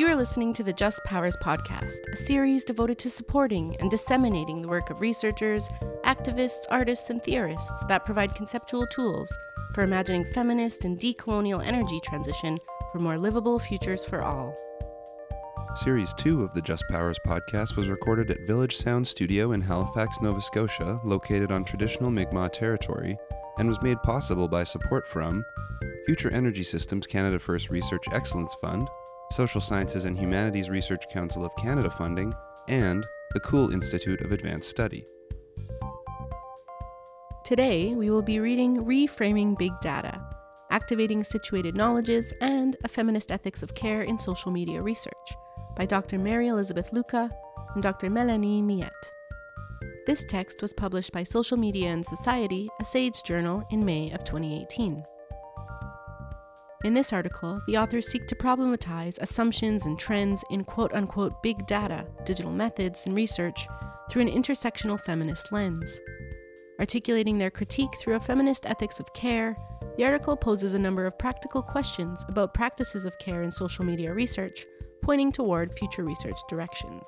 [0.00, 4.62] You are listening to the Just Powers podcast, a series devoted to supporting and disseminating
[4.62, 5.68] the work of researchers,
[6.04, 9.30] activists, artists, and theorists that provide conceptual tools
[9.74, 12.58] for imagining feminist and decolonial energy transition
[12.90, 14.56] for more livable futures for all.
[15.74, 20.22] Series 2 of the Just Powers podcast was recorded at Village Sound Studio in Halifax,
[20.22, 23.18] Nova Scotia, located on traditional Mi'kmaq territory,
[23.58, 25.44] and was made possible by support from
[26.06, 28.88] Future Energy Systems Canada First Research Excellence Fund,
[29.32, 32.34] Social Sciences and Humanities Research Council of Canada funding,
[32.68, 35.06] and the Kule Institute of Advanced Study.
[37.44, 40.20] Today, we will be reading Reframing Big Data
[40.70, 45.14] Activating Situated Knowledges and A Feminist Ethics of Care in Social Media Research
[45.76, 46.18] by Dr.
[46.18, 47.30] Mary Elizabeth Luka
[47.74, 48.10] and Dr.
[48.10, 48.90] Melanie Millette.
[50.06, 54.24] This text was published by Social Media and Society, a SAGE journal, in May of
[54.24, 55.04] 2018.
[56.82, 61.66] In this article, the authors seek to problematize assumptions and trends in quote unquote big
[61.66, 63.68] data, digital methods, and research
[64.08, 66.00] through an intersectional feminist lens.
[66.78, 69.54] Articulating their critique through a feminist ethics of care,
[69.98, 74.14] the article poses a number of practical questions about practices of care in social media
[74.14, 74.64] research,
[75.02, 77.04] pointing toward future research directions.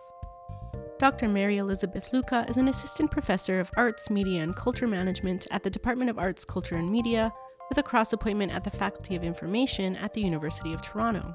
[0.99, 1.29] Dr.
[1.29, 5.71] Mary Elizabeth Luka is an assistant professor of arts, media, and culture management at the
[5.71, 7.33] Department of Arts, Culture, and Media
[7.73, 11.35] with a cross appointment at the Faculty of Information at the University of Toronto.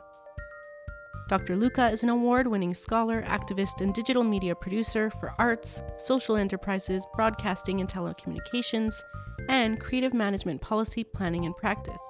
[1.29, 1.55] Dr.
[1.55, 7.07] Luka is an award winning scholar, activist, and digital media producer for arts, social enterprises,
[7.15, 9.01] broadcasting and telecommunications,
[9.49, 12.03] and creative management policy, planning, and practice.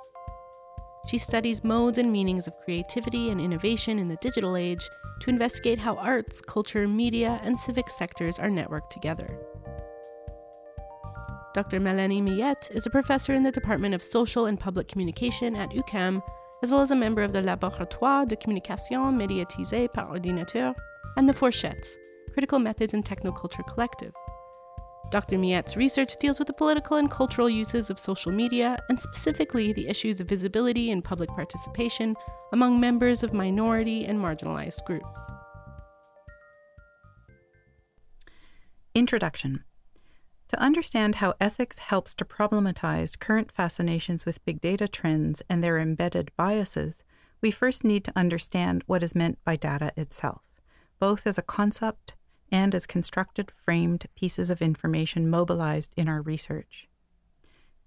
[1.07, 4.89] She studies modes and meanings of creativity and innovation in the digital age
[5.21, 9.46] to investigate how arts, culture, media, and civic sectors are networked together.
[11.57, 11.79] Dr.
[11.79, 16.21] Melanie Millette is a professor in the Department of Social and Public Communication at UQAM,
[16.61, 20.75] as well as a member of the Laboratoire de Communication Médiatisée par Ordinateur
[21.17, 21.97] and the Fourchettes,
[22.31, 24.13] Critical Methods and Technoculture Collective.
[25.09, 25.39] Dr.
[25.39, 29.87] Millette's research deals with the political and cultural uses of social media, and specifically the
[29.87, 32.15] issues of visibility and public participation
[32.53, 35.09] among members of minority and marginalized groups.
[38.93, 39.63] Introduction
[40.47, 45.77] to understand how ethics helps to problematize current fascinations with big data trends and their
[45.77, 47.03] embedded biases,
[47.41, 50.41] we first need to understand what is meant by data itself,
[50.99, 52.15] both as a concept
[52.51, 56.87] and as constructed, framed pieces of information mobilized in our research.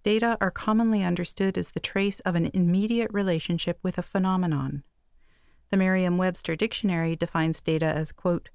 [0.03, 4.83] Data are commonly understood as the trace of an immediate relationship with a phenomenon.
[5.71, 8.49] The Merriam Webster Dictionary defines data as, quote,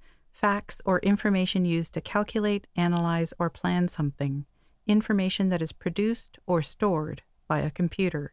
[0.46, 4.46] facts or information used to calculate, analyze, or plan something,
[4.86, 8.32] information that is produced or stored by a computer.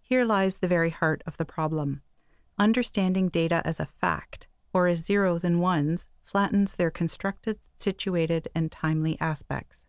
[0.00, 2.02] Here lies the very heart of the problem.
[2.60, 8.70] Understanding data as a fact, or as zeros and ones, flattens their constructed, situated, and
[8.70, 9.84] timely aspects.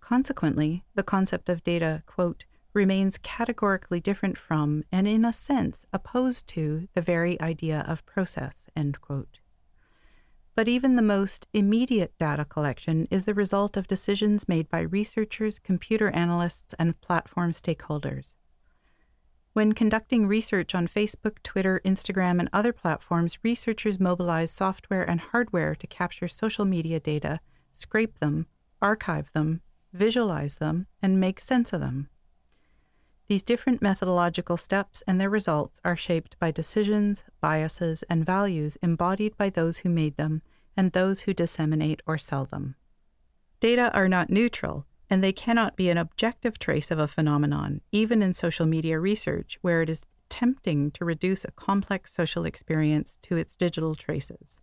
[0.00, 6.46] Consequently, the concept of data, quote, remains categorically different from, and in a sense opposed
[6.48, 8.66] to, the very idea of process.
[10.54, 15.58] But even the most immediate data collection is the result of decisions made by researchers,
[15.58, 18.34] computer analysts, and platform stakeholders.
[19.52, 25.74] When conducting research on Facebook, Twitter, Instagram, and other platforms, researchers mobilize software and hardware
[25.74, 27.40] to capture social media data,
[27.72, 28.46] scrape them,
[28.80, 32.08] archive them, visualize them, and make sense of them.
[33.30, 39.36] These different methodological steps and their results are shaped by decisions, biases, and values embodied
[39.36, 40.42] by those who made them
[40.76, 42.74] and those who disseminate or sell them.
[43.60, 48.20] Data are not neutral, and they cannot be an objective trace of a phenomenon, even
[48.20, 53.36] in social media research, where it is tempting to reduce a complex social experience to
[53.36, 54.56] its digital traces.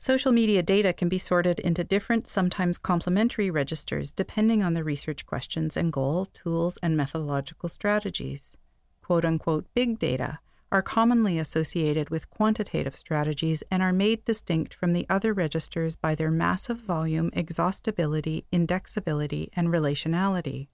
[0.00, 5.26] Social media data can be sorted into different, sometimes complementary registers depending on the research
[5.26, 8.56] questions and goal, tools, and methodological strategies.
[9.02, 10.38] Quote unquote big data
[10.70, 16.14] are commonly associated with quantitative strategies and are made distinct from the other registers by
[16.14, 20.68] their massive volume, exhaustibility, indexability, and relationality.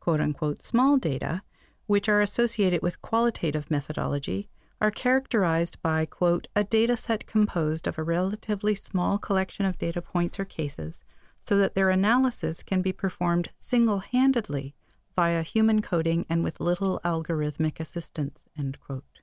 [0.00, 1.42] Quote unquote small data,
[1.86, 4.48] which are associated with qualitative methodology,
[4.84, 10.02] are characterized by, quote, a data set composed of a relatively small collection of data
[10.02, 11.02] points or cases,
[11.40, 14.74] so that their analysis can be performed single handedly
[15.16, 19.20] via human coding and with little algorithmic assistance, end quote.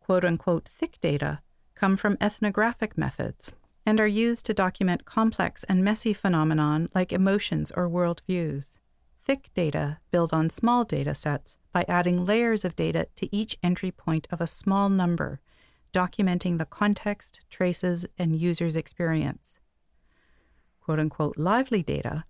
[0.00, 1.42] Quote unquote thick data
[1.74, 3.52] come from ethnographic methods
[3.84, 8.78] and are used to document complex and messy phenomenon like emotions or worldviews.
[9.30, 13.92] Thick data build on small data sets by adding layers of data to each entry
[13.92, 15.40] point of a small number,
[15.94, 19.54] documenting the context, traces, and user's experience.
[20.80, 22.24] Quote unquote lively data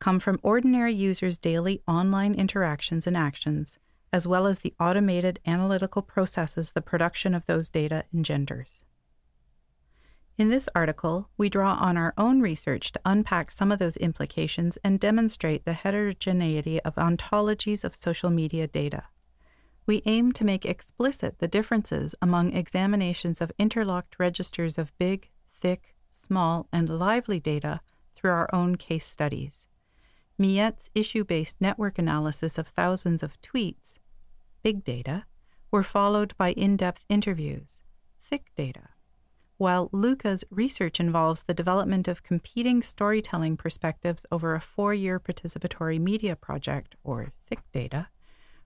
[0.00, 3.78] come from ordinary users' daily online interactions and actions,
[4.12, 8.82] as well as the automated analytical processes the production of those data engenders.
[10.40, 14.78] In this article, we draw on our own research to unpack some of those implications
[14.82, 19.02] and demonstrate the heterogeneity of ontologies of social media data.
[19.84, 25.94] We aim to make explicit the differences among examinations of interlocked registers of big, thick,
[26.10, 27.82] small, and lively data
[28.14, 29.66] through our own case studies.
[30.38, 33.98] Millette's issue based network analysis of thousands of tweets,
[34.62, 35.26] big data,
[35.70, 37.82] were followed by in depth interviews,
[38.18, 38.88] thick data
[39.60, 46.00] while Luka's research involves the development of competing storytelling perspectives over a four year participatory
[46.00, 48.08] media project, or thick data,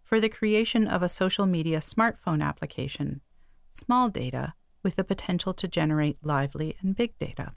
[0.05, 3.21] for the creation of a social media smartphone application,
[3.71, 4.55] small data,
[4.85, 7.51] with the potential to generate lively and big data.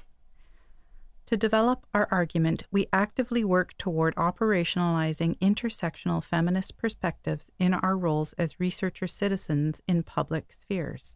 [1.28, 8.34] To develop our argument, we actively work toward operationalizing intersectional feminist perspectives in our roles
[8.34, 11.14] as researcher citizens in public spheres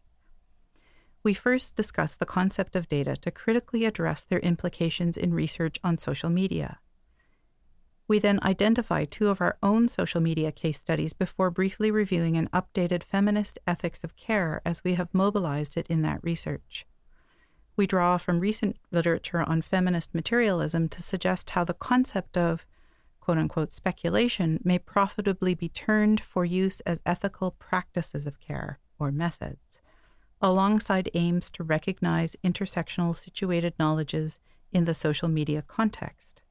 [1.23, 5.97] we first discuss the concept of data to critically address their implications in research on
[5.97, 6.79] social media.
[8.07, 12.49] We then identify two of our own social media case studies before briefly reviewing an
[12.49, 16.85] updated feminist ethics of care as we have mobilized it in that research.
[17.77, 22.65] We draw from recent literature on feminist materialism to suggest how the concept of
[23.21, 29.11] quote unquote speculation may profitably be turned for use as ethical practices of care or
[29.11, 29.80] methods
[30.41, 34.39] alongside aims to recognize intersectional situated knowledges
[34.71, 36.41] in the social media context.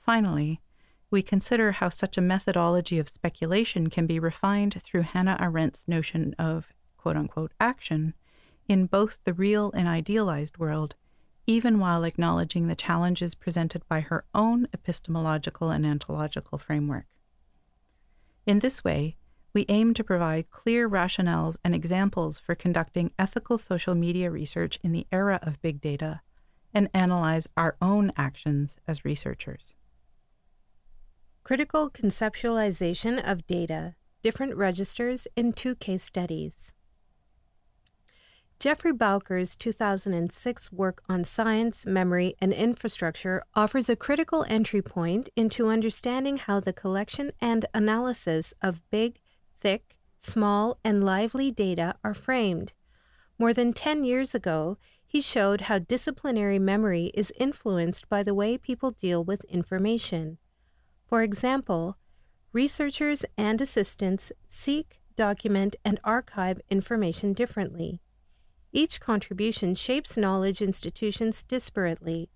[0.00, 0.60] Finally,
[1.10, 6.34] we consider how such a methodology of speculation can be refined through Hannah Arendt's notion
[6.38, 8.14] of quote unquote action
[8.68, 10.94] in both the real and idealized world,
[11.46, 17.06] even while acknowledging the challenges presented by her own epistemological and ontological framework.
[18.46, 19.16] In this way,
[19.52, 24.92] we aim to provide clear rationales and examples for conducting ethical social media research in
[24.92, 26.20] the era of big data
[26.74, 29.74] and analyze our own actions as researchers.
[31.44, 36.72] Critical conceptualization of data, different registers in two case studies.
[38.60, 45.68] Geoffrey Bowker's 2006 work on science, memory, and infrastructure offers a critical entry point into
[45.68, 49.20] understanding how the collection and analysis of big
[49.60, 52.72] thick, small, and lively data are framed.
[53.38, 58.58] More than 10 years ago, he showed how disciplinary memory is influenced by the way
[58.58, 60.38] people deal with information.
[61.06, 61.96] For example,
[62.52, 68.00] researchers and assistants seek, document, and archive information differently.
[68.70, 72.28] Each contribution shapes knowledge institutions disparately.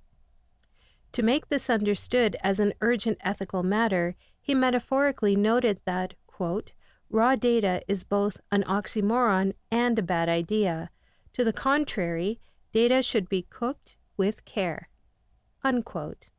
[1.12, 6.72] To make this understood as an urgent ethical matter, he metaphorically noted that, quote,
[7.12, 10.90] raw data is both an oxymoron and a bad idea.
[11.34, 12.40] To the contrary,
[12.72, 14.88] data should be cooked with care.
[15.62, 16.30] Unquote.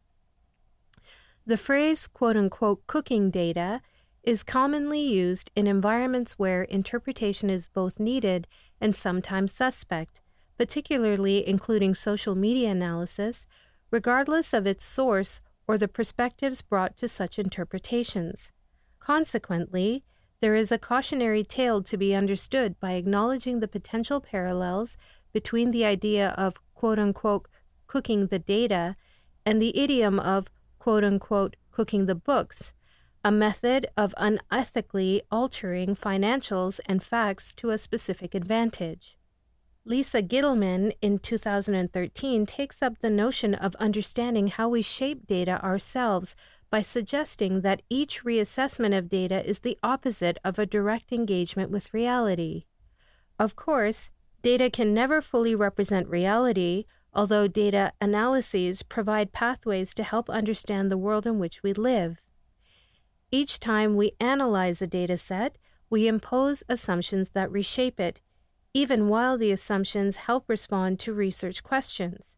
[1.45, 3.81] The phrase quote unquote cooking data
[4.23, 8.47] is commonly used in environments where interpretation is both needed
[8.81, 10.21] and sometimes suspect,
[10.57, 13.45] particularly including social media analysis,
[13.91, 18.51] regardless of its source or the perspectives brought to such interpretations.
[18.99, 20.03] Consequently,
[20.39, 24.97] there is a cautionary tale to be understood by acknowledging the potential parallels
[25.31, 27.47] between the idea of quote unquote
[27.87, 28.95] cooking the data
[29.45, 30.49] and the idiom of
[30.79, 32.73] quote unquote cooking the books,
[33.23, 39.17] a method of unethically altering financials and facts to a specific advantage.
[39.85, 46.35] Lisa Gitelman in 2013 takes up the notion of understanding how we shape data ourselves
[46.73, 51.93] by suggesting that each reassessment of data is the opposite of a direct engagement with
[51.93, 52.63] reality.
[53.37, 54.09] Of course,
[54.41, 60.97] data can never fully represent reality, although data analyses provide pathways to help understand the
[60.97, 62.23] world in which we live.
[63.29, 65.59] Each time we analyze a data set,
[65.91, 68.19] we impose assumptions that reshape it,
[68.73, 72.35] even while the assumptions help respond to research questions.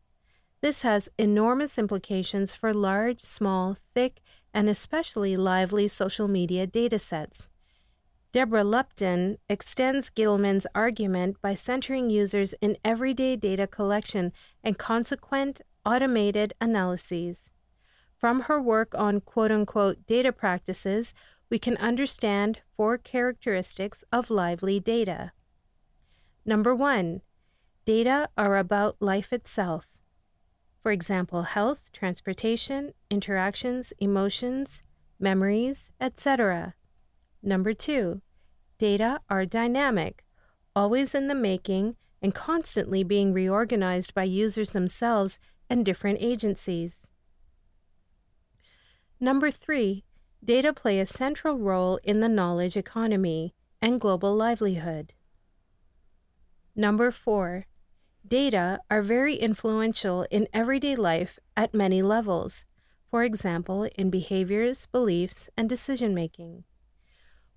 [0.66, 4.20] This has enormous implications for large, small, thick,
[4.56, 7.48] and especially lively social media datasets.
[8.32, 14.32] Deborah Lupton extends Gitelman's argument by centering users in everyday data collection
[14.64, 17.50] and consequent automated analyses.
[18.18, 21.14] From her work on quote unquote data practices,
[21.50, 25.34] we can understand four characteristics of lively data.
[26.46, 27.22] Number one,
[27.86, 29.95] data are about life itself.
[30.86, 34.84] For example, health, transportation, interactions, emotions,
[35.20, 36.76] memories, etc.
[37.42, 38.22] Number two,
[38.78, 40.24] data are dynamic,
[40.76, 45.40] always in the making and constantly being reorganized by users themselves
[45.72, 47.08] and different agencies.
[49.20, 50.04] Number three,
[50.44, 55.14] data play a central role in the knowledge economy and global livelihood.
[56.76, 57.66] Number four,
[58.28, 62.66] data are very influential in everyday life at many levels,
[63.06, 66.64] for example, in behaviors, beliefs, and decision making.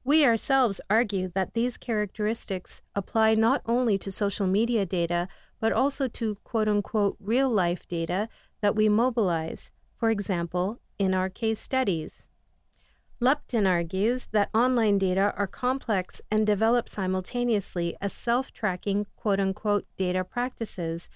[0.05, 5.29] We ourselves argue that these characteristics apply not only to social media data,
[5.61, 8.29] but also to quote unquote real life data
[8.61, 12.28] that we mobilize, for example, in our case studies.
[13.21, 19.87] Lupton argues that online data are complex and develop simultaneously as self tracking, quote unquote,
[19.97, 21.11] data practices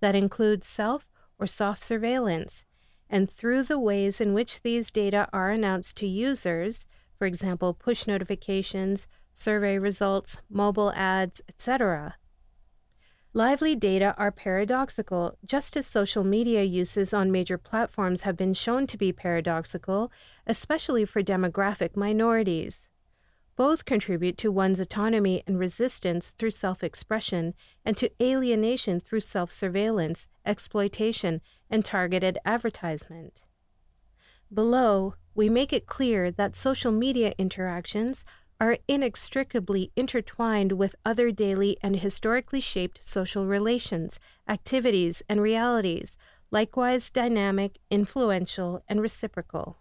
[0.00, 1.08] that include self
[1.38, 2.64] or soft surveillance,
[3.08, 6.84] and through the ways in which these data are announced to users,
[7.14, 12.16] for example, push notifications, survey results, mobile ads, etc.
[13.36, 18.86] Lively data are paradoxical, just as social media uses on major platforms have been shown
[18.86, 20.10] to be paradoxical,
[20.46, 22.88] especially for demographic minorities.
[23.54, 27.52] Both contribute to one's autonomy and resistance through self expression
[27.84, 33.42] and to alienation through self surveillance, exploitation, and targeted advertisement.
[34.50, 38.24] Below, we make it clear that social media interactions
[38.60, 46.16] are inextricably intertwined with other daily and historically shaped social relations, activities, and realities,
[46.50, 49.78] likewise dynamic, influential, and reciprocal.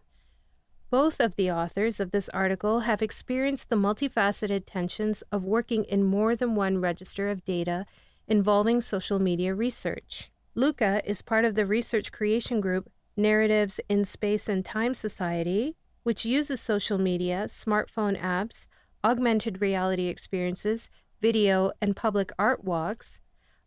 [0.89, 6.03] Both of the authors of this article have experienced the multifaceted tensions of working in
[6.03, 7.85] more than one register of data
[8.27, 10.31] involving social media research.
[10.53, 16.23] Luka is part of the research creation group Narratives in Space and Time Society, which
[16.23, 18.67] uses social media, smartphone apps,
[19.03, 20.87] augmented reality experiences,
[21.19, 23.21] video, and public art walks,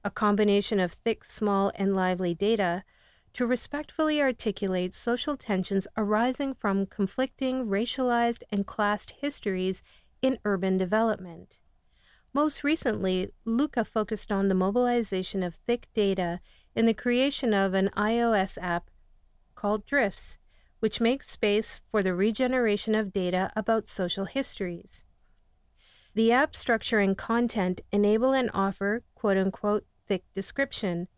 [0.04, 2.85] a combination of thick, small, and lively data,
[3.33, 9.83] to respectfully articulate social tensions arising from conflicting racialized and classed histories
[10.23, 11.59] in urban development.
[12.33, 16.38] Most recently, Luka focused on the mobilization of thick data
[16.76, 18.90] in the creation of an iOS app
[19.57, 20.38] called Drifts,
[20.81, 25.03] which makes space for the regeneration of data about social histories.
[26.15, 31.09] The app structure and content enable and offer quote unquote thick description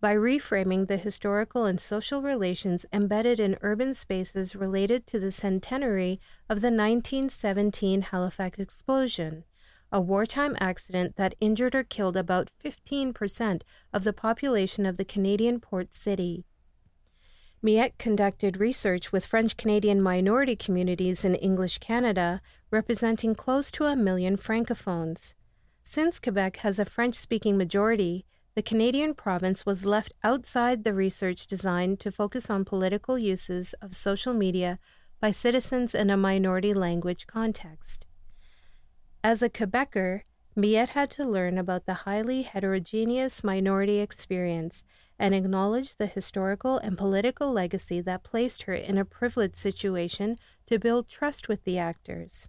[0.00, 6.20] by reframing the historical and social relations embedded in urban spaces related to the centenary
[6.48, 9.44] of the 1917 Halifax explosion,
[9.90, 15.60] a wartime accident that injured or killed about 15% of the population of the Canadian
[15.60, 16.44] port city.
[17.62, 23.96] Millette conducted research with French Canadian minority communities in English Canada, representing close to a
[23.96, 25.32] million francophones.
[25.82, 31.46] Since Quebec has a French speaking majority, the Canadian province was left outside the research
[31.46, 34.78] designed to focus on political uses of social media
[35.20, 38.06] by citizens in a minority language context.
[39.24, 40.22] As a Quebecer,
[40.56, 44.84] Millette had to learn about the highly heterogeneous minority experience
[45.18, 50.78] and acknowledge the historical and political legacy that placed her in a privileged situation to
[50.78, 52.48] build trust with the actors.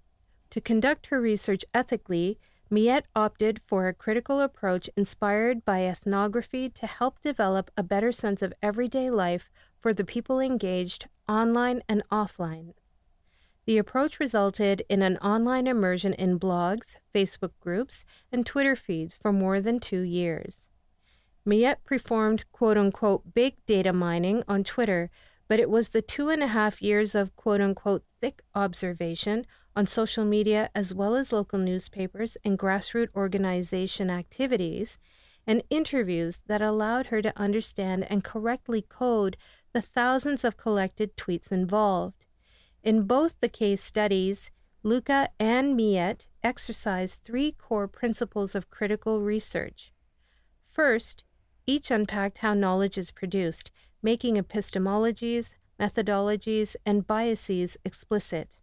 [0.52, 6.86] To conduct her research ethically, Millette opted for a critical approach inspired by ethnography to
[6.86, 12.74] help develop a better sense of everyday life for the people engaged online and offline.
[13.66, 19.34] The approach resulted in an online immersion in blogs, Facebook groups, and Twitter feeds for
[19.34, 20.70] more than two years.
[21.48, 25.10] Millette performed quote unquote big data mining on Twitter,
[25.48, 29.88] but it was the two and a half years of quote unquote thick observation on
[29.88, 35.00] social media as well as local newspapers and grassroots organization activities
[35.46, 39.38] and interviews that allowed her to understand and correctly code
[39.72, 42.26] the thousands of collected tweets involved.
[42.84, 44.52] In both the case studies,
[44.84, 49.94] Luka and Millette exercised three core principles of critical research.
[50.66, 51.24] First,
[51.68, 53.70] each unpacked how knowledge is produced,
[54.02, 58.58] making epistemologies, methodologies, and biases explicit.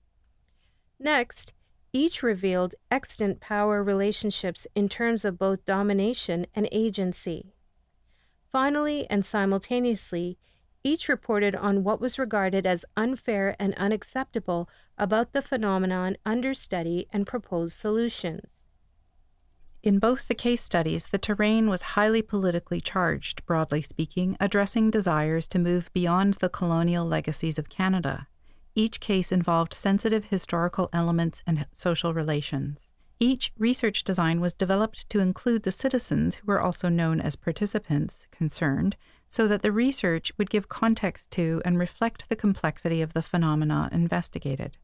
[0.98, 1.52] Next,
[1.92, 7.54] each revealed extant power relationships in terms of both domination and agency.
[8.50, 10.38] Finally and simultaneously,
[10.82, 14.68] each reported on what was regarded as unfair and unacceptable
[14.98, 18.63] about the phenomenon under study and proposed solutions.
[19.84, 25.46] In both the case studies, the terrain was highly politically charged, broadly speaking, addressing desires
[25.48, 28.26] to move beyond the colonial legacies of Canada.
[28.74, 32.92] Each case involved sensitive historical elements and social relations.
[33.20, 38.26] Each research design was developed to include the citizens, who were also known as participants,
[38.32, 38.96] concerned,
[39.28, 43.90] so that the research would give context to and reflect the complexity of the phenomena
[43.92, 44.78] investigated.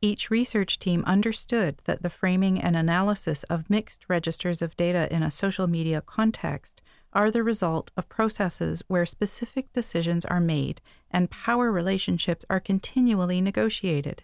[0.00, 5.24] Each research team understood that the framing and analysis of mixed registers of data in
[5.24, 6.80] a social media context
[7.12, 13.40] are the result of processes where specific decisions are made and power relationships are continually
[13.40, 14.22] negotiated,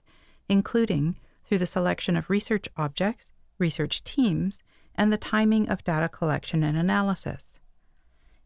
[0.49, 4.63] including through the selection of research objects, research teams,
[4.95, 7.59] and the timing of data collection and analysis.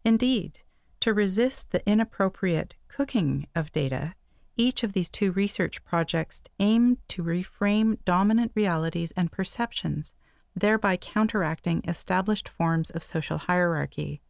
[0.03, 0.61] Indeed,
[1.01, 4.15] to resist the inappropriate cooking of data
[4.59, 10.13] each of these two research projects aimed to reframe dominant realities and perceptions,
[10.55, 14.21] thereby counteracting established forms of social hierarchy,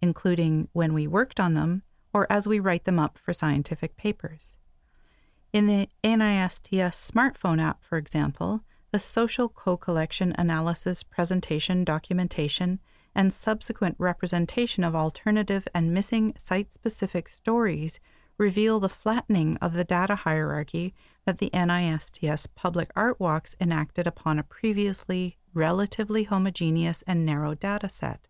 [0.00, 1.82] including when we worked on them
[2.14, 4.56] or as we write them up for scientific papers.
[5.52, 8.62] In the NISTS smartphone app, for example,
[8.92, 12.78] the social co collection analysis, presentation, documentation,
[13.14, 18.00] and subsequent representation of alternative and missing site specific stories
[18.42, 20.92] reveal the flattening of the data hierarchy
[21.24, 27.88] that the NISTS public art walks enacted upon a previously relatively homogeneous and narrow data
[27.88, 28.26] set.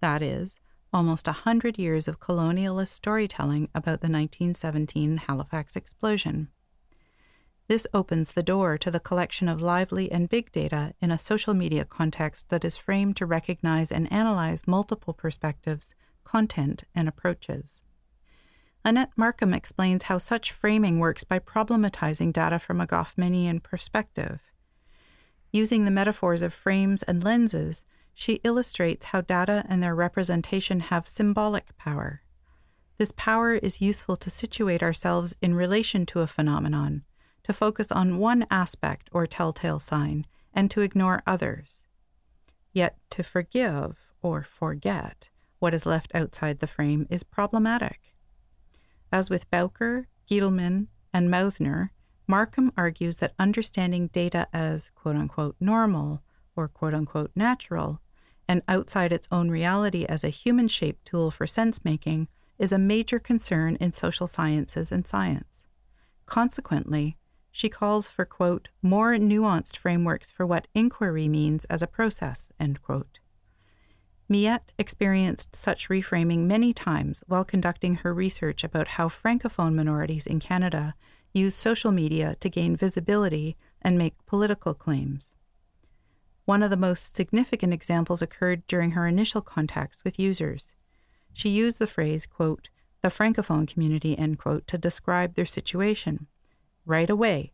[0.00, 0.58] That is,
[0.94, 6.48] almost a hundred years of colonialist storytelling about the 1917 Halifax explosion.
[7.66, 11.52] This opens the door to the collection of lively and big data in a social
[11.52, 15.94] media context that is framed to recognize and analyze multiple perspectives,
[16.24, 17.82] content, and approaches.
[18.88, 24.40] Annette Markham explains how such framing works by problematizing data from a Goffmanian perspective.
[25.52, 31.06] Using the metaphors of frames and lenses, she illustrates how data and their representation have
[31.06, 32.22] symbolic power.
[32.96, 37.04] This power is useful to situate ourselves in relation to a phenomenon,
[37.42, 41.84] to focus on one aspect or telltale sign, and to ignore others.
[42.72, 48.14] Yet to forgive or forget what is left outside the frame is problematic.
[49.12, 51.90] As with Bowker, Gitelman, and Mauthner,
[52.26, 56.22] Markham argues that understanding data as quote unquote normal
[56.54, 58.00] or quote unquote natural
[58.46, 62.78] and outside its own reality as a human shaped tool for sense making is a
[62.78, 65.62] major concern in social sciences and science.
[66.26, 67.16] Consequently,
[67.50, 72.82] she calls for, quote, more nuanced frameworks for what inquiry means as a process, end
[72.82, 73.20] quote.
[74.30, 80.38] Millette experienced such reframing many times while conducting her research about how Francophone minorities in
[80.38, 80.94] Canada
[81.32, 85.34] use social media to gain visibility and make political claims.
[86.44, 90.72] One of the most significant examples occurred during her initial contacts with users.
[91.32, 92.68] She used the phrase, quote,
[93.02, 96.26] the Francophone community, end quote, to describe their situation.
[96.84, 97.52] Right away,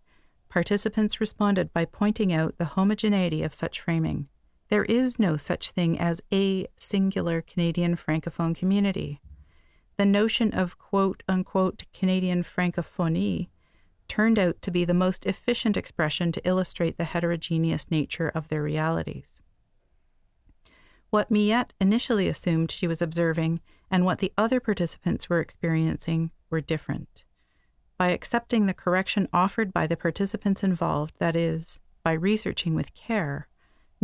[0.49, 4.29] participants responded by pointing out the homogeneity of such framing.
[4.69, 9.21] There is no such thing as a singular Canadian Francophone community.
[9.97, 13.49] The notion of quote unquote Canadian Francophonie
[14.09, 18.63] turned out to be the most efficient expression to illustrate the heterogeneous nature of their
[18.63, 19.41] realities.
[21.11, 26.61] What Millette initially assumed she was observing and what the other participants were experiencing were
[26.61, 27.25] different.
[27.97, 33.47] By accepting the correction offered by the participants involved, that is, by researching with care,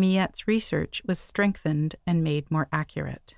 [0.01, 3.35] Millette's research was strengthened and made more accurate.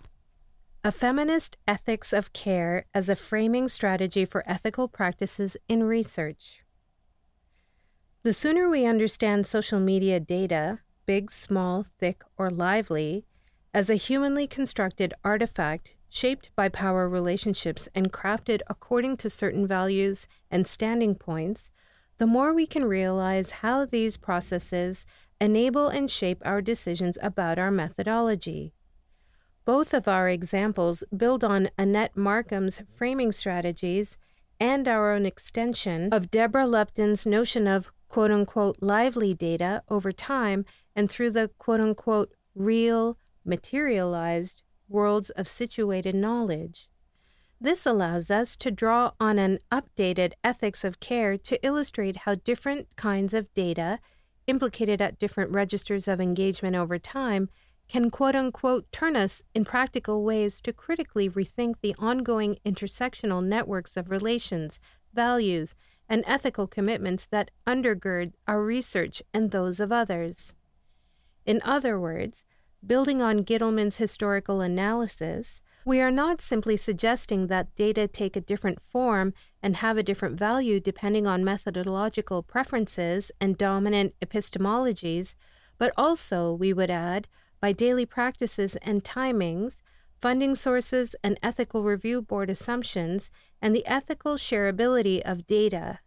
[0.84, 6.62] A feminist ethics of care as a framing strategy for ethical practices in research.
[8.24, 13.26] The sooner we understand social media data, big, small, thick, or lively,
[13.74, 20.28] as a humanly constructed artifact shaped by power relationships and crafted according to certain values
[20.50, 21.70] and standing points,
[22.18, 25.06] the more we can realize how these processes
[25.42, 28.72] enable and shape our decisions about our methodology.
[29.64, 34.16] Both of our examples build on Annette Markham's framing strategies
[34.60, 40.64] and our own extension of Deborah Lupton's notion of quote unquote lively data over time
[40.94, 46.88] and through the quote unquote real, materialized worlds of situated knowledge.
[47.60, 52.94] This allows us to draw on an updated ethics of care to illustrate how different
[52.94, 53.98] kinds of data
[54.52, 57.48] implicated at different registers of engagement over time,
[57.88, 63.96] can quote unquote turn us in practical ways to critically rethink the ongoing intersectional networks
[63.96, 64.78] of relations,
[65.14, 65.74] values,
[66.06, 70.52] and ethical commitments that undergird our research and those of others.
[71.46, 72.44] In other words,
[72.86, 78.82] building on Gitelman's historical analysis, we are not simply suggesting that data take a different
[78.82, 85.34] form and have a different value depending on methodological preferences and dominant epistemologies,
[85.78, 87.28] but also, we would add,
[87.60, 89.78] by daily practices and timings,
[90.20, 96.00] funding sources and ethical review board assumptions, and the ethical shareability of data.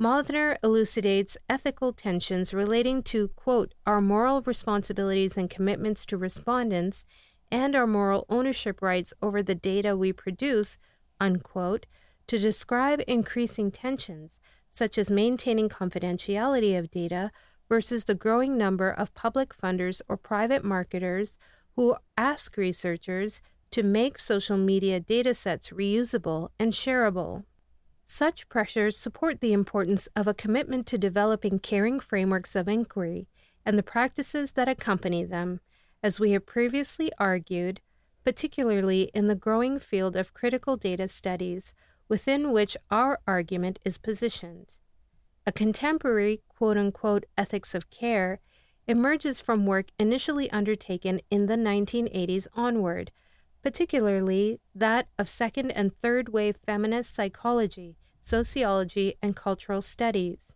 [0.00, 7.04] Mauthner elucidates ethical tensions relating to, quote, our moral responsibilities and commitments to respondents
[7.50, 10.78] and our moral ownership rights over the data we produce,
[11.20, 11.86] unquote,
[12.28, 14.38] to describe increasing tensions,
[14.70, 17.32] such as maintaining confidentiality of data
[17.68, 21.38] versus the growing number of public funders or private marketers
[21.74, 27.44] who ask researchers to make social media datasets reusable and shareable.
[28.04, 33.28] Such pressures support the importance of a commitment to developing caring frameworks of inquiry
[33.66, 35.60] and the practices that accompany them,
[36.02, 37.80] as we have previously argued,
[38.24, 41.74] particularly in the growing field of critical data studies,
[42.08, 44.74] within which our argument is positioned.
[45.46, 48.40] A contemporary quote unquote ethics of care
[48.86, 53.10] emerges from work initially undertaken in the 1980s onward,
[53.62, 60.52] particularly that of second and third wave feminist psychology, sociology, and cultural studies.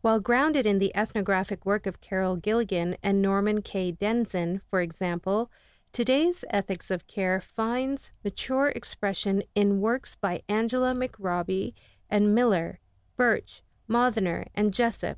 [0.00, 3.92] While grounded in the ethnographic work of Carol Gilligan and Norman K.
[3.92, 5.50] Denzin, for example,
[5.92, 11.74] today's ethics of care finds mature expression in works by Angela McRobbie
[12.10, 12.80] and Miller,
[13.16, 15.16] Birch, Mauthner, and Jessop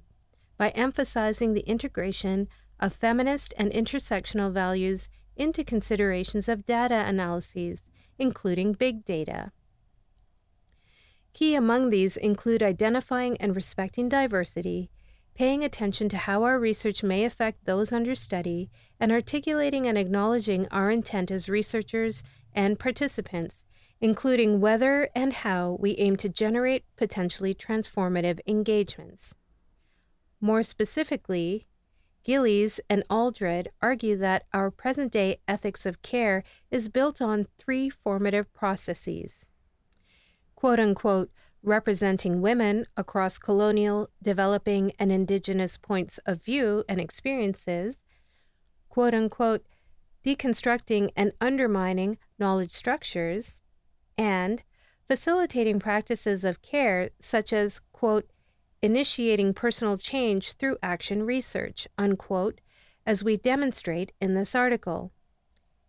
[0.57, 7.83] by emphasizing the integration of feminist and intersectional values into considerations of data analyses,
[8.19, 9.53] including big data.
[11.33, 14.91] Key among these include identifying and respecting diversity,
[15.35, 20.67] paying attention to how our research may affect those under study, and articulating and acknowledging
[20.69, 23.65] our intent as researchers and participants,
[24.01, 29.35] including whether and how we aim to generate potentially transformative engagements.
[30.41, 31.67] More specifically,
[32.25, 37.89] Gillies and Alldred argue that our present day ethics of care is built on three
[37.89, 39.51] formative processes
[40.61, 41.31] quote unquote,
[41.63, 48.05] representing women across colonial, developing, and indigenous points of view and experiences,
[48.89, 49.65] quote unquote,
[50.25, 53.61] deconstructing and undermining knowledge structures,
[54.17, 54.63] and
[55.07, 58.31] facilitating practices of care such as, quote,
[58.83, 62.61] initiating personal change through action research, unquote,
[63.07, 65.13] as we demonstrate in this article.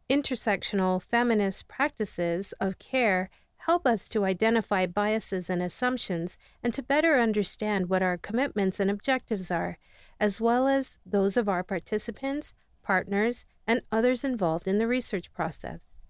[0.09, 3.29] Intersectional feminist practices of care
[3.65, 8.89] help us to identify biases and assumptions and to better understand what our commitments and
[8.89, 9.77] objectives are,
[10.19, 16.03] as well as those of our participants, partners, and others involved in the research process.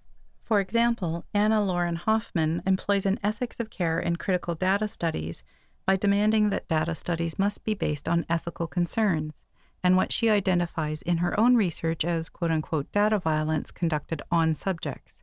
[0.43, 5.43] For example, Anna Lauren Hoffmann employs an ethics of care in critical data studies
[5.85, 9.45] by demanding that data studies must be based on ethical concerns
[9.83, 14.55] and what she identifies in her own research as quote unquote data violence conducted on
[14.55, 15.20] subjects.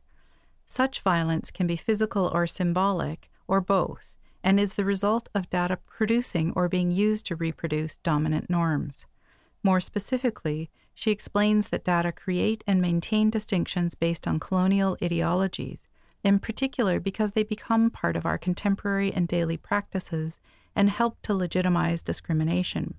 [0.71, 5.79] Such violence can be physical or symbolic, or both, and is the result of data
[5.87, 9.05] producing or being used to reproduce dominant norms.
[9.63, 15.87] More specifically, she explains that data create and maintain distinctions based on colonial ideologies,
[16.23, 20.39] in particular because they become part of our contemporary and daily practices
[20.75, 22.93] and help to legitimize discrimination.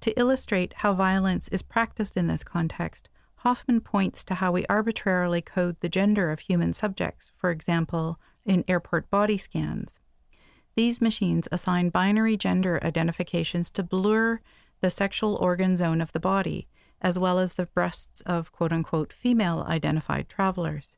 [0.00, 3.08] To illustrate how violence is practiced in this context,
[3.42, 8.64] Hoffmann points to how we arbitrarily code the gender of human subjects, for example, in
[8.68, 9.98] airport body scans.
[10.76, 14.40] These machines assign binary gender identifications to blur
[14.80, 16.68] the sexual organ zone of the body,
[17.00, 20.94] as well as the breasts of quote unquote female identified travelers.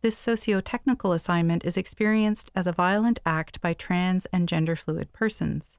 [0.00, 5.12] This socio technical assignment is experienced as a violent act by trans and gender fluid
[5.12, 5.76] persons.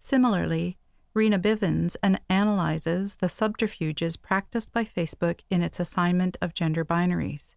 [0.00, 0.76] Similarly,
[1.18, 7.54] Rena Bivens and analyzes the subterfuges practiced by Facebook in its assignment of gender binaries.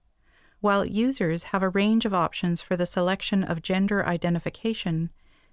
[0.61, 5.11] While users have a range of options for the selection of gender identification,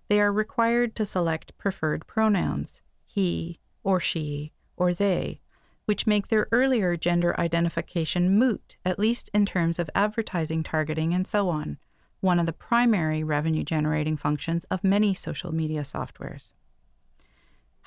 [0.09, 5.43] they are required to select preferred pronouns he, or she, or they,
[5.85, 11.27] which make their earlier gender identification moot, at least in terms of advertising targeting and
[11.27, 11.77] so on,
[12.21, 16.55] one of the primary revenue generating functions of many social media softwares.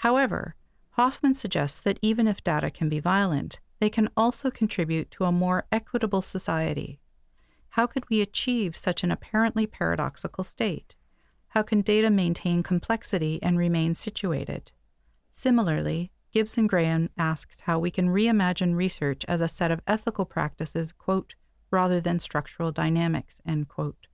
[0.02, 0.56] However,
[0.94, 5.32] Hoffmann suggests that even if data can be violent, they can also contribute to a
[5.32, 7.00] more equitable society.
[7.70, 10.96] How could we achieve such an apparently paradoxical state?
[11.50, 14.72] How can data maintain complexity and remain situated?
[15.30, 20.92] Similarly, Gibson Graham asks how we can reimagine research as a set of ethical practices,
[20.92, 21.36] quote,
[21.70, 24.08] rather than structural dynamics, end quote.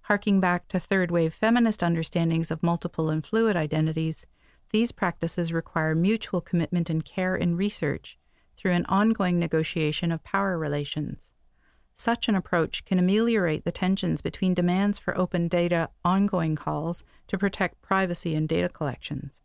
[0.00, 4.26] Harking back to third wave feminist understandings of multiple and fluid identities,
[4.70, 8.18] these practices require mutual commitment and care in research
[8.56, 11.32] through an ongoing negotiation of power relations.
[11.94, 17.38] Such an approach can ameliorate the tensions between demands for open data ongoing calls to
[17.38, 19.40] protect privacy in data collections,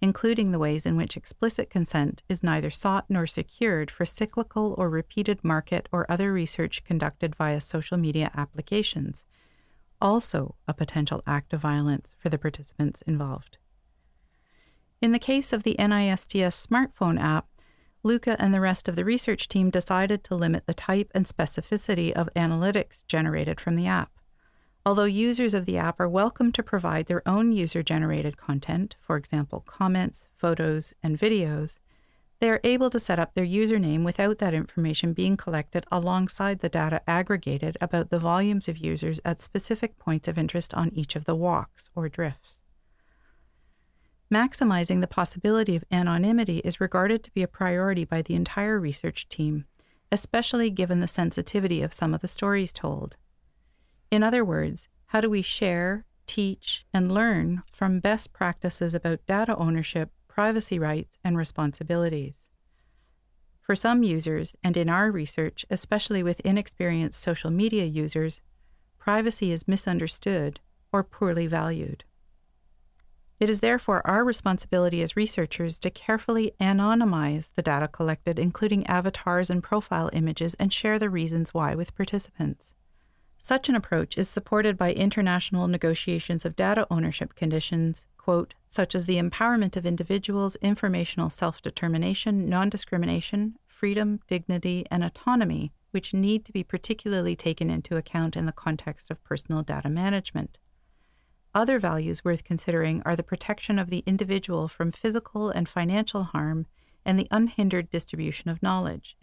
[0.00, 4.88] including the ways in which explicit consent is neither sought nor secured for cyclical or
[4.88, 9.24] repeated market or other research conducted via social media applications,
[10.00, 13.58] also a potential act of violence for the participants involved.
[15.00, 17.48] In the case of the NISTS smartphone app,
[18.02, 22.12] Luka and the rest of the research team decided to limit the type and specificity
[22.12, 24.12] of analytics generated from the app.
[24.86, 29.16] Although users of the app are welcome to provide their own user generated content, for
[29.16, 31.78] example, comments, photos, and videos,
[32.38, 36.68] they are able to set up their username without that information being collected alongside the
[36.68, 41.24] data aggregated about the volumes of users at specific points of interest on each of
[41.24, 42.60] the walks or drifts.
[44.32, 49.28] Maximizing the possibility of anonymity is regarded to be a priority by the entire research
[49.28, 49.64] team,
[50.10, 53.16] especially given the sensitivity of some of the stories told.
[54.10, 59.56] In other words, how do we share, teach, and learn from best practices about data
[59.56, 62.50] ownership, privacy rights, and responsibilities?
[63.62, 68.42] For some users, and in our research, especially with inexperienced social media users,
[68.98, 70.60] privacy is misunderstood
[70.92, 72.04] or poorly valued.
[73.40, 79.48] It is therefore our responsibility as researchers to carefully anonymize the data collected, including avatars
[79.48, 82.74] and profile images, and share the reasons why with participants.
[83.38, 89.06] Such an approach is supported by international negotiations of data ownership conditions, quote, such as
[89.06, 96.44] the empowerment of individuals, informational self determination, non discrimination, freedom, dignity, and autonomy, which need
[96.44, 100.58] to be particularly taken into account in the context of personal data management.
[101.54, 106.66] Other values worth considering are the protection of the individual from physical and financial harm
[107.04, 109.16] and the unhindered distribution of knowledge.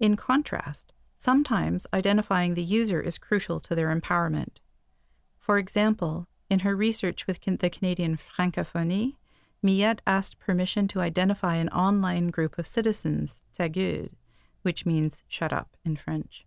[0.00, 4.56] In contrast, sometimes identifying the user is crucial to their empowerment.
[5.38, 9.16] For example, in her research with the Canadian Francophonie,
[9.62, 13.68] Millette asked permission to identify an online group of citizens, Ta
[14.62, 16.46] which means shut up in French.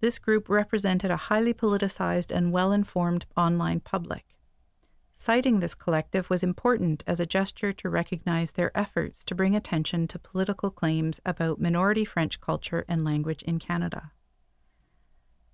[0.00, 4.24] This group represented a highly politicized and well informed online public.
[5.14, 10.08] Citing this collective was important as a gesture to recognize their efforts to bring attention
[10.08, 14.12] to political claims about minority French culture and language in Canada.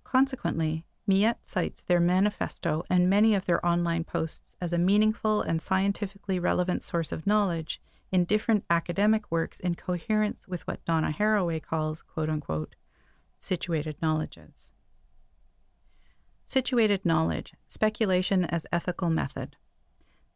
[0.05, 5.61] Consequently, Millette cites their manifesto and many of their online posts as a meaningful and
[5.61, 11.61] scientifically relevant source of knowledge in different academic works in coherence with what Donna Haraway
[11.61, 12.75] calls, quote unquote,
[13.37, 14.69] situated knowledges.
[16.45, 19.55] Situated knowledge, speculation as ethical method.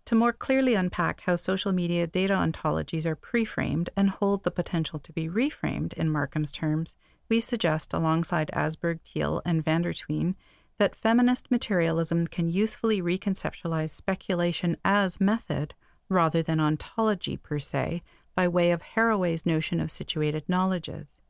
[0.05, 4.99] To more clearly unpack how social media data ontologies are preframed and hold the potential
[4.99, 6.95] to be reframed in Markham's terms,
[7.29, 10.36] we suggest, alongside Asberg, Thiele, and van der Tuin,
[10.82, 15.76] that feminist materialism can usefully reconceptualize speculation as method
[16.10, 18.02] rather than ontology per se,
[18.34, 21.22] by way of Haraway's notion of situated knowledges.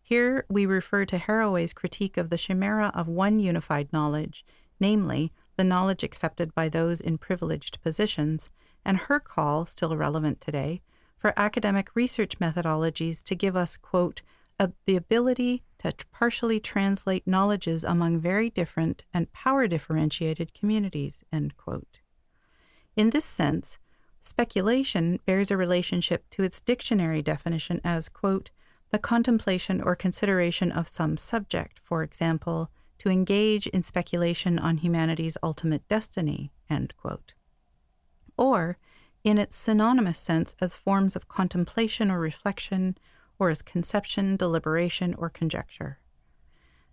[0.00, 4.44] Here we refer to Haraway's critique of the chimera of one unified knowledge,
[4.78, 8.48] namely, the knowledge accepted by those in privileged positions,
[8.84, 10.82] and her call, still relevant today,
[11.16, 14.22] for academic research methodologies to give us, quote,
[14.86, 22.00] the ability to partially translate knowledges among very different and power differentiated communities, end quote.
[22.96, 23.78] In this sense,
[24.20, 28.50] speculation bears a relationship to its dictionary definition as, quote,
[28.90, 35.38] the contemplation or consideration of some subject, for example, to engage in speculation on humanity's
[35.42, 36.52] ultimate destiny,
[38.36, 38.76] or
[39.24, 42.98] in its synonymous sense as forms of contemplation or reflection,
[43.40, 45.98] or as conception, deliberation, or conjecture.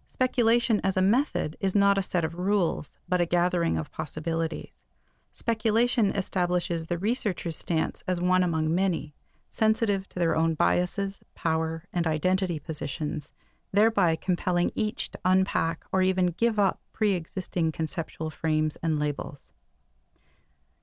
[0.08, 4.86] Speculation as a method is not a set of rules, but a gathering of possibilities.
[5.34, 9.14] Speculation establishes the researcher's stance as one among many,
[9.50, 13.34] sensitive to their own biases, power, and identity positions,
[13.74, 19.50] thereby compelling each to unpack or even give up pre existing conceptual frames and labels.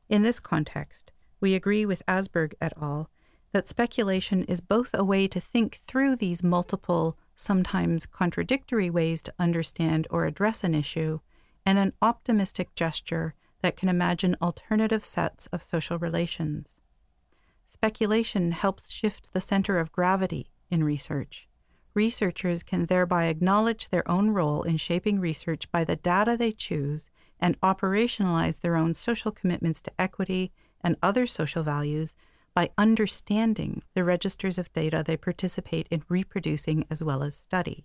[0.09, 3.11] In this context, we agree with Asberg et al.
[3.55, 9.33] That speculation is both a way to think through these multiple, sometimes contradictory ways to
[9.39, 11.21] understand or address an issue,
[11.65, 16.79] and an optimistic gesture that can imagine alternative sets of social relations.
[17.65, 21.47] Speculation helps shift the center of gravity in research.
[21.95, 27.09] Researchers can thereby acknowledge their own role in shaping research by the data they choose
[27.39, 30.51] and operationalize their own social commitments to equity
[30.83, 32.17] and other social values
[32.55, 37.85] by understanding the registers of data they participate in reproducing as well as study.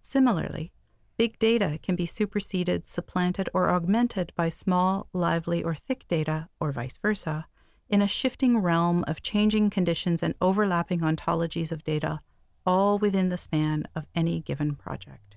[0.00, 0.72] Similarly,
[1.16, 6.72] big data can be superseded, supplanted, or augmented by small, lively, or thick data, or
[6.72, 7.46] vice versa,
[7.88, 12.20] in a shifting realm of changing conditions and overlapping ontologies of data,
[12.66, 15.36] all within the span of any given project.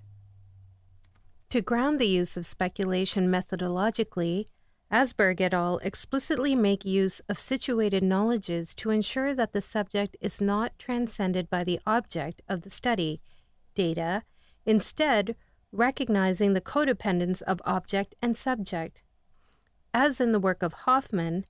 [1.49, 4.47] To ground the use of speculation methodologically,
[4.95, 5.77] Asberg et al.
[5.79, 11.65] explicitly make use of situated knowledges to ensure that the subject is not transcended by
[11.65, 13.19] the object of the study,
[13.73, 14.23] data,
[14.65, 15.35] instead,
[15.73, 19.01] recognizing the codependence of object and subject.
[19.93, 21.43] As in the work of Hoffmann,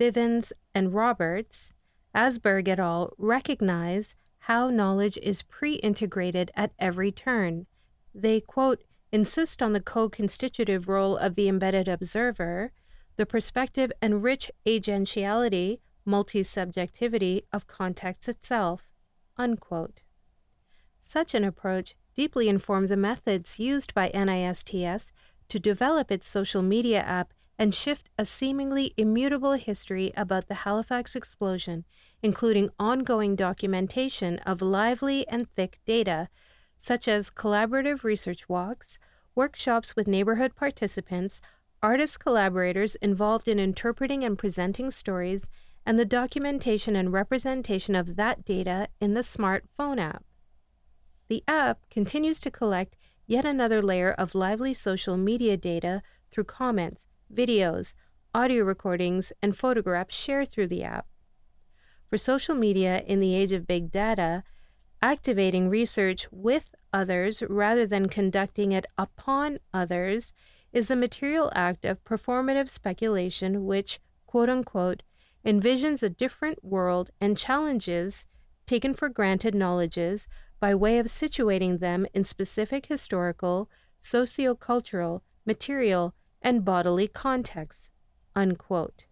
[0.00, 1.74] Bivens, and Roberts,
[2.14, 3.12] Asberg et al.
[3.18, 4.14] recognize
[4.48, 7.66] how knowledge is pre integrated at every turn.
[8.14, 12.72] They, quote, insist on the co constitutive role of the embedded observer,
[13.16, 18.88] the perspective and rich agentiality, multi subjectivity of context itself.
[19.36, 20.02] Unquote.
[21.00, 25.12] Such an approach deeply informed the methods used by NISTS
[25.48, 31.16] to develop its social media app and shift a seemingly immutable history about the Halifax
[31.16, 31.84] explosion,
[32.22, 36.28] including ongoing documentation of lively and thick data
[36.78, 38.98] such as collaborative research walks,
[39.34, 41.40] workshops with neighborhood participants,
[41.82, 45.48] artist collaborators involved in interpreting and presenting stories,
[45.84, 50.24] and the documentation and representation of that data in the smartphone app.
[51.28, 57.06] The app continues to collect yet another layer of lively social media data through comments,
[57.32, 57.94] videos,
[58.34, 61.06] audio recordings, and photographs shared through the app.
[62.06, 64.44] For social media in the age of big data,
[65.02, 70.32] activating research with others rather than conducting it upon others
[70.76, 75.02] is a material act of performative speculation which, quote unquote,
[75.42, 78.26] envisions a different world and challenges
[78.66, 80.28] taken for granted knowledges
[80.60, 87.88] by way of situating them in specific historical, socio-cultural, material, and bodily contexts.
[88.34, 89.06] Unquote.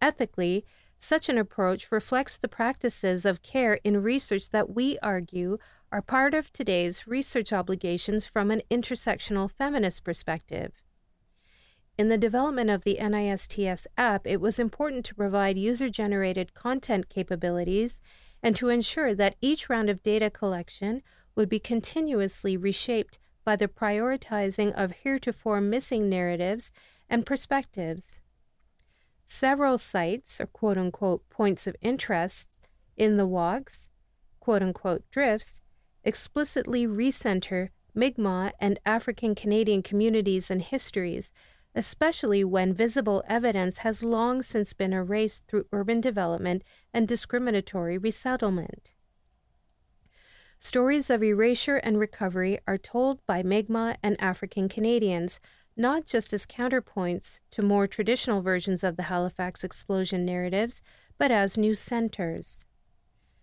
[0.00, 0.64] Ethically,
[0.98, 5.58] such an approach reflects the practices of care in research that we argue
[5.92, 10.72] are part of today's research obligations from an intersectional feminist perspective.
[11.98, 17.10] In the development of the NISTS app, it was important to provide user generated content
[17.10, 18.00] capabilities
[18.42, 21.02] and to ensure that each round of data collection
[21.36, 26.72] would be continuously reshaped by the prioritizing of heretofore missing narratives
[27.10, 28.20] and perspectives.
[29.26, 32.48] Several sites, or quote unquote points of interest,
[32.96, 33.90] in the walks,
[34.40, 35.61] quote unquote drifts,
[36.04, 41.32] explicitly recenter Mi'kmaq and African Canadian communities and histories,
[41.74, 46.62] especially when visible evidence has long since been erased through urban development
[46.92, 48.94] and discriminatory resettlement.
[50.58, 55.40] Stories of erasure and recovery are told by Mi'kmaq and African Canadians
[55.76, 60.82] not just as counterpoints to more traditional versions of the Halifax explosion narratives,
[61.18, 62.66] but as new centers.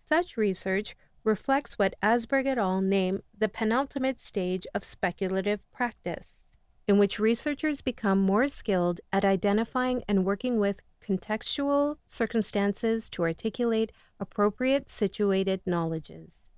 [0.06, 2.82] Such research reflects what Asberg et al.
[2.82, 6.56] name the penultimate stage of speculative practice,
[6.88, 13.92] in which researchers become more skilled at identifying and working with contextual circumstances to articulate
[14.20, 16.50] appropriate situated knowledges.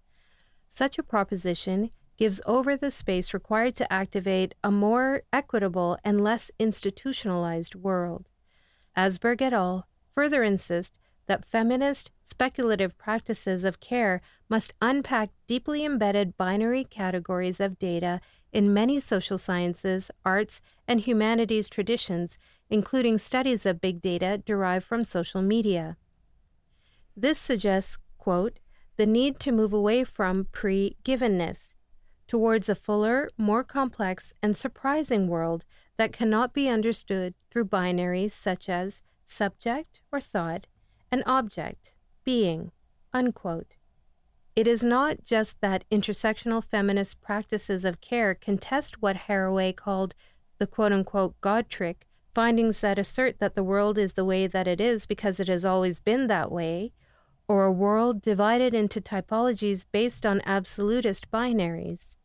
[0.69, 6.51] Such a proposition gives over the space required to activate a more equitable and less
[6.59, 8.29] institutionalized world.
[8.95, 9.87] Asberg et al.
[10.13, 10.99] further insist
[11.31, 18.19] that feminist speculative practices of care must unpack deeply embedded binary categories of data
[18.51, 22.37] in many social sciences, arts, and humanities traditions,
[22.69, 25.95] including studies of big data derived from social media.
[27.15, 28.59] This suggests, quote,
[28.97, 31.75] the need to move away from pre givenness
[32.27, 35.63] towards a fuller, more complex, and surprising world
[35.95, 40.67] that cannot be understood through binaries such as subject or thought
[41.11, 41.93] and object,
[42.23, 42.71] being.
[43.13, 43.75] Unquote.
[44.55, 50.13] It is not just that intersectional feminist practices of care contest what Haraway called
[50.59, 54.67] the quote unquote God trick findings that assert that the world is the way that
[54.67, 56.93] it is because it has always been that way,
[57.47, 62.15] or a world divided into typologies based on absolutist binaries.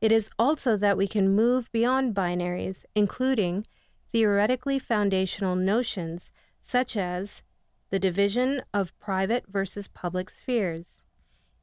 [0.00, 3.66] It is also that we can move beyond binaries, including
[4.12, 6.30] theoretically foundational notions
[6.60, 7.42] such as
[7.90, 11.04] the division of private versus public spheres.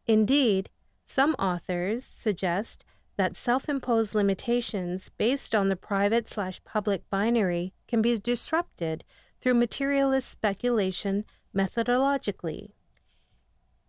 [0.08, 0.70] Indeed,
[1.06, 2.86] some authors suggest
[3.18, 9.04] that self imposed limitations based on the private slash public binary can be disrupted
[9.40, 12.72] through materialist speculation methodologically.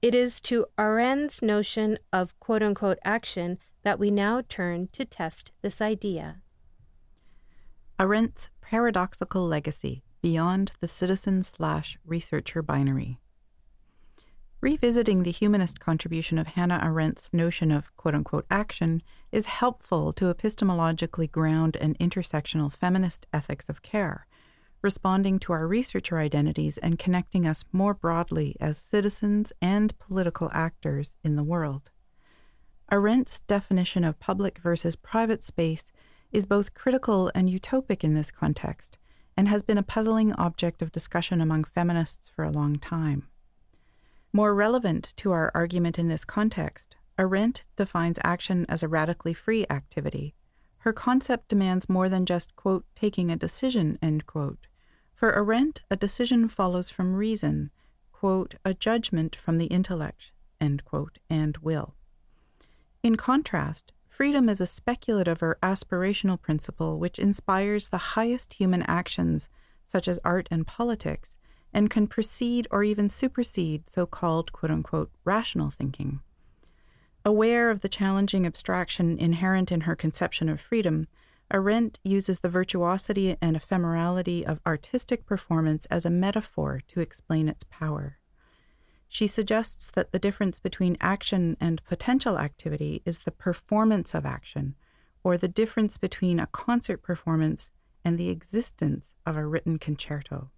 [0.02, 5.52] It is to Arendt's notion of quote unquote action that we now turn to test
[5.62, 6.42] this idea.
[7.98, 13.18] Arendt's paradoxical legacy beyond the citizen slash researcher binary.
[14.62, 19.02] Revisiting the humanist contribution of Hannah Arendt's notion of quote unquote action
[19.32, 24.26] is helpful to epistemologically ground an intersectional feminist ethics of care,
[24.80, 31.18] responding to our researcher identities and connecting us more broadly as citizens and political actors
[31.22, 31.90] in the world.
[32.90, 35.92] Arendt's definition of public versus private space
[36.32, 38.96] is both critical and utopic in this context,
[39.36, 43.28] and has been a puzzling object of discussion among feminists for a long time.
[44.32, 49.64] More relevant to our argument in this context, Arendt defines action as a radically free
[49.70, 50.34] activity.
[50.78, 54.66] Her concept demands more than just, quote, taking a decision, end quote.
[55.14, 57.70] For Arendt, a decision follows from reason,
[58.12, 61.94] quote, a judgment from the intellect, end quote, and will.
[63.02, 69.48] In contrast, freedom is a speculative or aspirational principle which inspires the highest human actions,
[69.86, 71.36] such as art and politics,
[71.72, 76.20] and can precede or even supersede so called quote unquote rational thinking.
[77.24, 81.08] Aware of the challenging abstraction inherent in her conception of freedom,
[81.52, 87.64] Arendt uses the virtuosity and ephemerality of artistic performance as a metaphor to explain its
[87.64, 88.18] power.
[89.14, 94.74] She suggests that the difference between action and potential activity is the performance of action,
[95.22, 97.70] or the difference between a concert performance
[98.04, 100.50] and the existence of a written concerto.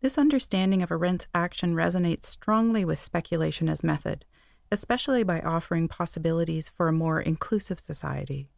[0.00, 4.24] This understanding of Arendt's action resonates strongly with speculation as method,
[4.72, 8.50] especially by offering possibilities for a more inclusive society.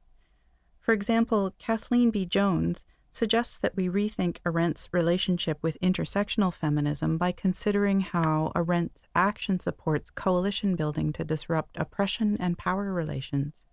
[0.80, 2.24] For example, Kathleen B.
[2.24, 9.58] Jones suggests that we rethink Arendt's relationship with intersectional feminism by considering how Arendt's action
[9.58, 13.64] supports coalition building to disrupt oppression and power relations,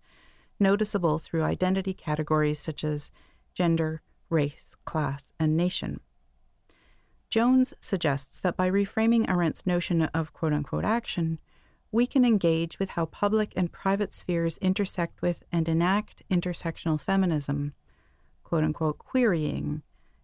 [0.58, 3.12] noticeable through identity categories such as
[3.54, 6.00] gender, race, class, and nation.
[7.30, 11.38] Jones suggests that by reframing Arendt's notion of quote unquote action,
[11.92, 17.72] we can engage with how public and private spheres intersect with and enact intersectional feminism,
[18.48, 19.82] quote unquote querying,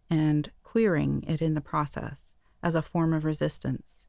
[0.09, 4.03] and queering it in the process as a form of resistance.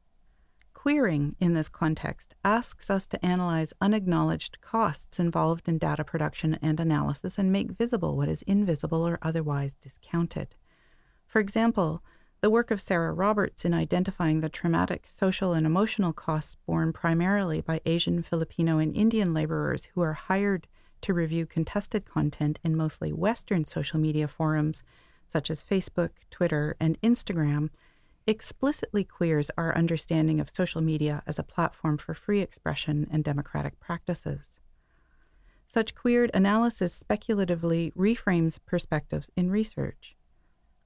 [0.72, 6.80] Queering in this context asks us to analyze unacknowledged costs involved in data production and
[6.80, 10.54] analysis and make visible what is invisible or otherwise discounted.
[11.26, 12.02] For example,
[12.40, 17.60] the work of Sarah Roberts in identifying the traumatic social and emotional costs borne primarily
[17.60, 20.68] by Asian, Filipino, and Indian laborers who are hired
[21.02, 24.82] to review contested content in mostly Western social media forums
[25.28, 27.70] such as Facebook, Twitter, and Instagram
[28.26, 33.78] explicitly queers our understanding of social media as a platform for free expression and democratic
[33.78, 34.58] practices.
[35.68, 40.16] Such queered analysis speculatively reframes perspectives in research.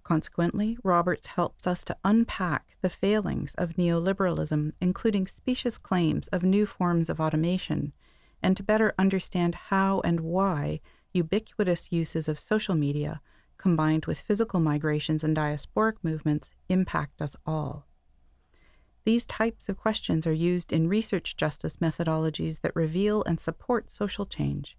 [0.03, 6.67] Consequently, Roberts helps us to unpack the failings of neoliberalism, including specious claims of new
[6.67, 7.93] forms of automation,
[8.43, 10.81] and to better understand how and why
[11.13, 13.21] ubiquitous uses of social media,
[13.59, 17.87] combined with physical migrations and diasporic movements, impact us all.
[19.05, 24.27] These types of questions are used in research justice methodologies that reveal and support social
[24.27, 24.77] change,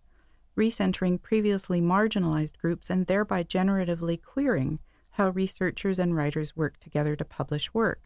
[0.57, 4.79] recentering previously marginalized groups and thereby generatively queering
[5.11, 8.01] how researchers and writers work together to publish work.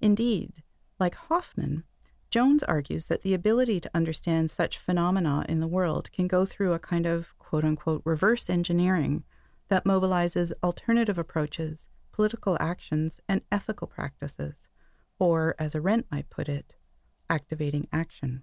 [0.00, 0.62] Indeed,
[0.98, 1.84] like Hoffmann,
[2.36, 6.74] Jones argues that the ability to understand such phenomena in the world can go through
[6.74, 9.24] a kind of quote unquote reverse engineering
[9.68, 14.68] that mobilizes alternative approaches, political actions, and ethical practices,
[15.18, 16.74] or, as Arendt might put it,
[17.30, 18.42] activating action.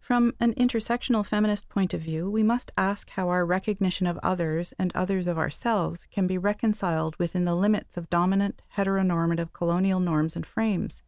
[0.00, 4.72] From an intersectional feminist point of view, we must ask how our recognition of others
[4.78, 10.34] and others of ourselves can be reconciled within the limits of dominant heteronormative colonial norms
[10.34, 11.02] and frames,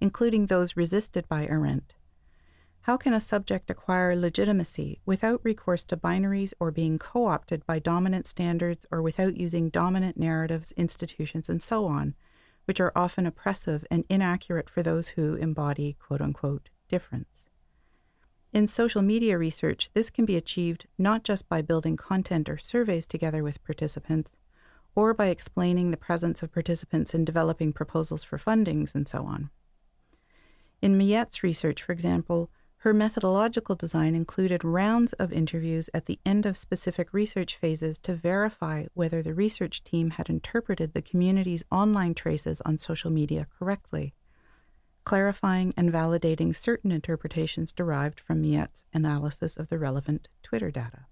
[0.00, 1.94] including those resisted by Arendt.
[2.82, 7.78] How can a subject acquire legitimacy without recourse to binaries or being co opted by
[7.78, 12.14] dominant standards or without using dominant narratives, institutions, and so on,
[12.64, 17.46] which are often oppressive and inaccurate for those who embody quote unquote difference?
[18.52, 23.06] In social media research, this can be achieved not just by building content or surveys
[23.06, 24.32] together with participants,
[24.96, 29.50] or by explaining the presence of participants in developing proposals for fundings and so on.
[30.82, 36.46] In Millette's research, for example, her methodological design included rounds of interviews at the end
[36.46, 42.14] of specific research phases to verify whether the research team had interpreted the community's online
[42.14, 44.14] traces on social media correctly,
[45.04, 51.04] clarifying and validating certain interpretations derived from Millette's analysis of the relevant Twitter data.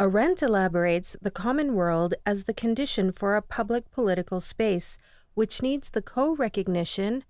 [0.00, 4.98] Arendt elaborates the common world as the condition for a public political space,
[5.34, 7.22] which needs the co recognition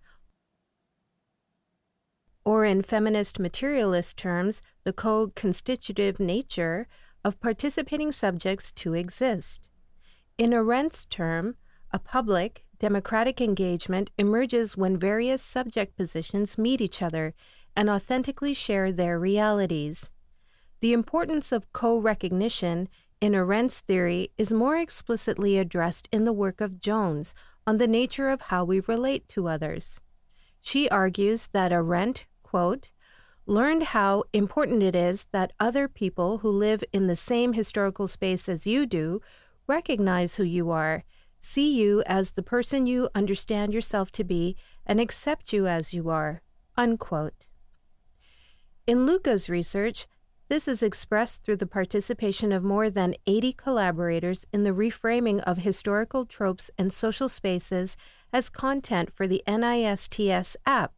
[2.49, 6.89] or in feminist materialist terms, the co constitutive nature
[7.23, 9.69] of participating subjects to exist.
[10.39, 11.57] In Arendt's term,
[11.93, 17.35] a public, democratic engagement emerges when various subject positions meet each other
[17.77, 20.11] and authentically share their realities.
[20.81, 22.89] The importance of co recognition
[23.21, 27.35] in Arendt's theory is more explicitly addressed in the work of Jones
[27.67, 30.01] on the nature of how we relate to others.
[30.63, 32.93] She argues that Arendt quote,
[33.45, 38.49] learned how important it is that other people who live in the same historical space
[38.49, 39.21] as you do
[39.67, 41.05] recognize who you are,
[41.41, 46.09] see you as the person you understand yourself to be, and accept you as you
[46.09, 46.41] are.
[46.77, 47.47] Unquote.
[48.87, 50.07] In Luka's research,
[50.49, 55.59] this is expressed through the participation of more than 80 collaborators in the reframing of
[55.59, 57.99] historical tropes and social spaces
[58.33, 60.98] as content for the NISTS app,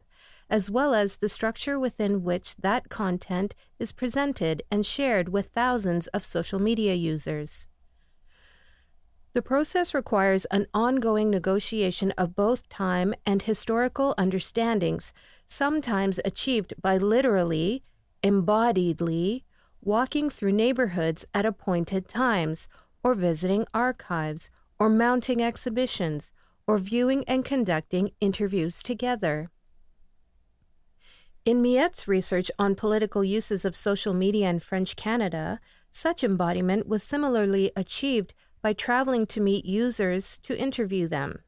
[0.51, 6.07] as well as the structure within which that content is presented and shared with thousands
[6.07, 7.67] of social media users.
[9.31, 15.13] The process requires an ongoing negotiation of both time and historical understandings,
[15.47, 17.81] sometimes achieved by literally,
[18.21, 19.43] embodiedly,
[19.81, 22.67] walking through neighborhoods at appointed times,
[23.05, 26.29] or visiting archives, or mounting exhibitions,
[26.67, 29.49] or viewing and conducting interviews together.
[31.43, 35.59] In Millette's research on political uses of social media in French Canada,
[35.91, 41.39] such embodiment was similarly achieved by traveling to meet users to interview them.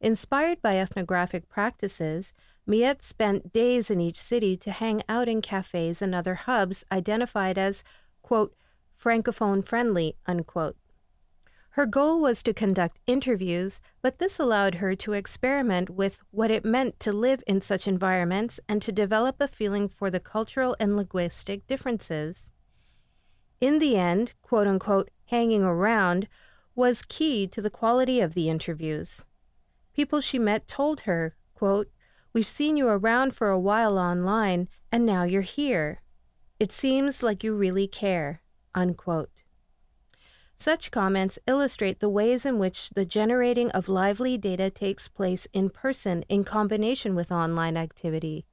[0.00, 2.32] Inspired by ethnographic practices,
[2.66, 7.56] Miette spent days in each city to hang out in cafes and other hubs identified
[7.56, 7.84] as,
[8.20, 8.56] quote,
[8.92, 10.76] francophone friendly, unquote.
[11.74, 16.64] Her goal was to conduct interviews, but this allowed her to experiment with what it
[16.64, 20.96] meant to live in such environments and to develop a feeling for the cultural and
[20.96, 22.50] linguistic differences.
[23.60, 26.26] In the end, quote unquote, hanging around
[26.74, 29.24] was key to the quality of the interviews.
[29.94, 31.88] People she met told her, quote,
[32.32, 36.00] We've seen you around for a while online, and now you're here.
[36.58, 38.42] It seems like you really care.
[38.74, 39.39] Unquote.
[40.60, 45.70] Such comments illustrate the ways in which the generating of lively data takes place in
[45.70, 48.44] person in combination with online activity.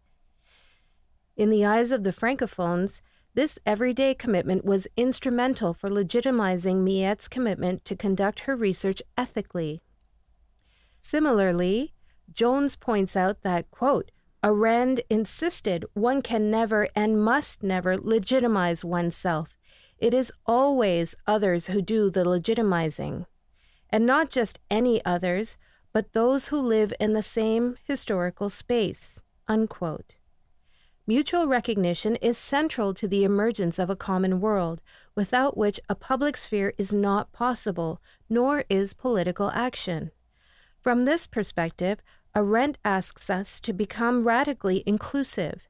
[1.36, 3.02] In the eyes of the Francophones,
[3.34, 9.82] this everyday commitment was instrumental for legitimizing Millette's commitment to conduct her research ethically.
[11.02, 11.94] Similarly,
[12.32, 19.58] Jones points out that, quote, Arendt insisted one can never and must never legitimize oneself
[20.00, 23.26] it is always others who do the legitimizing.
[23.90, 25.58] And not just any others,
[25.94, 29.22] but those who live in the same historical space.
[29.48, 30.16] Unquote.
[31.10, 34.82] Mutual recognition is central to the emergence of a common world,
[35.16, 40.12] without which a public sphere is not possible, nor is political action.
[40.82, 42.00] From this perspective,
[42.36, 45.70] Arendt asks us to become radically inclusive.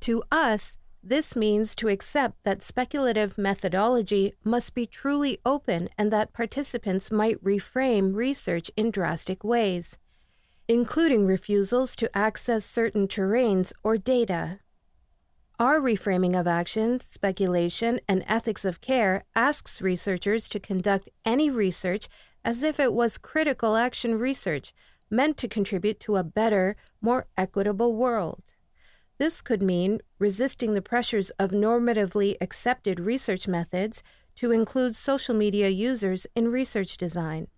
[0.00, 0.76] To us,
[1.06, 7.42] this means to accept that speculative methodology must be truly open and that participants might
[7.44, 9.98] reframe research in drastic ways,
[10.66, 14.60] including refusals to access certain terrains or data.
[15.58, 22.08] Our reframing of action, speculation, and ethics of care asks researchers to conduct any research
[22.44, 24.72] as if it was critical action research
[25.10, 28.53] meant to contribute to a better, more equitable world.
[29.18, 34.02] This could mean resisting the pressures of normatively accepted research methods
[34.36, 37.48] to include social media users in research design.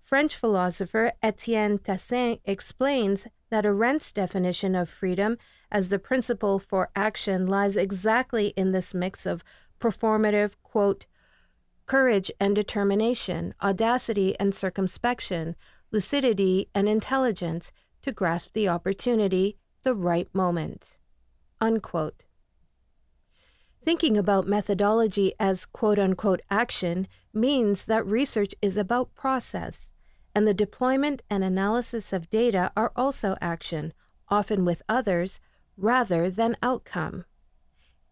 [0.00, 5.38] French philosopher Etienne Tassin explains that Arendt's definition of freedom
[5.70, 9.44] as the principle for action lies exactly in this mix of
[9.80, 11.06] performative, quote,
[11.86, 15.54] courage and determination, audacity and circumspection,
[15.90, 17.72] lucidity and intelligence
[18.02, 20.96] to grasp the opportunity, the right moment.
[21.60, 22.24] Unquote.
[23.84, 29.92] Thinking about methodology as quote unquote action means that research is about process,
[30.34, 33.92] and the deployment and analysis of data are also action,
[34.28, 35.40] often with others,
[35.76, 37.24] rather than outcome.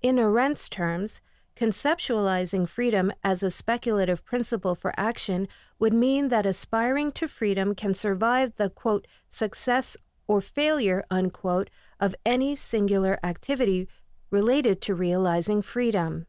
[0.03, 1.21] In Arendt's terms,
[1.57, 5.47] conceptualizing freedom as a speculative principle for action
[5.79, 9.97] would mean that aspiring to freedom can survive the quote success
[10.31, 11.69] or failure unquote
[11.99, 13.89] of any singular activity
[14.31, 16.25] related to realizing freedom.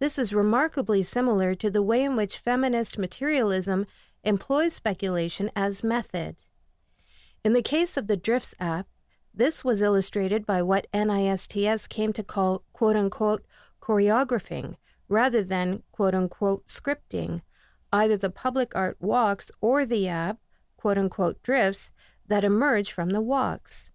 [0.00, 3.86] This is remarkably similar to the way in which feminist materialism
[4.22, 6.36] employs speculation as method.
[7.42, 8.86] In the case of the Drifts app,
[9.32, 13.46] this was illustrated by what NISTS came to call quote unquote
[13.80, 14.76] choreographing
[15.08, 17.40] rather than quote unquote scripting,
[17.90, 20.36] either the public art walks or the app
[20.76, 21.90] quote unquote drifts
[22.28, 23.90] that emerge from the walks.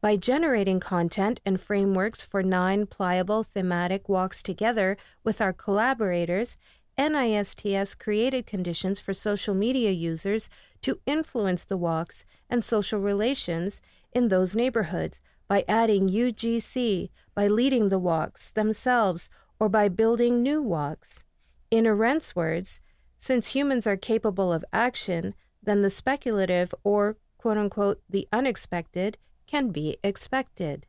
[0.00, 6.56] By generating content and frameworks for nine pliable thematic walks together with our collaborators,
[6.96, 10.50] NISTS created conditions for social media users
[10.82, 13.80] to influence the walks and social relations
[14.12, 20.62] in those neighborhoods by adding UGC, by leading the walks themselves, or by building new
[20.62, 21.24] walks.
[21.70, 22.80] In Arendt's words,
[23.16, 29.16] since humans are capable of action, then the speculative or quote unquote the unexpected
[29.46, 30.86] can be expected.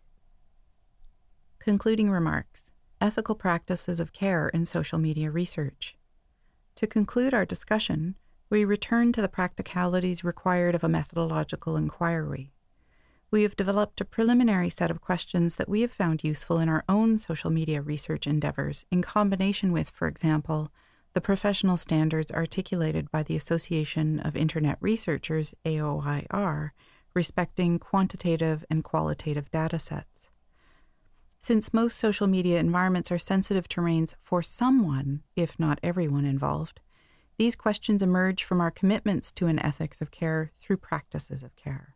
[1.60, 2.72] Concluding remarks
[3.02, 5.96] Ethical practices of care in social media research.
[6.76, 8.16] To conclude our discussion,
[8.50, 12.52] we return to the practicalities required of a methodological inquiry.
[13.32, 16.84] We have developed a preliminary set of questions that we have found useful in our
[16.90, 20.72] own social media research endeavors, in combination with, for example,
[21.14, 26.72] the professional standards articulated by the Association of Internet Researchers, AOIR,
[27.14, 30.30] respecting quantitative and qualitative data sets.
[31.40, 36.82] Since most social media environments are sensitive terrains for someone, if not everyone involved,
[37.38, 41.96] these questions emerge from our commitments to an ethics of care through practices of care.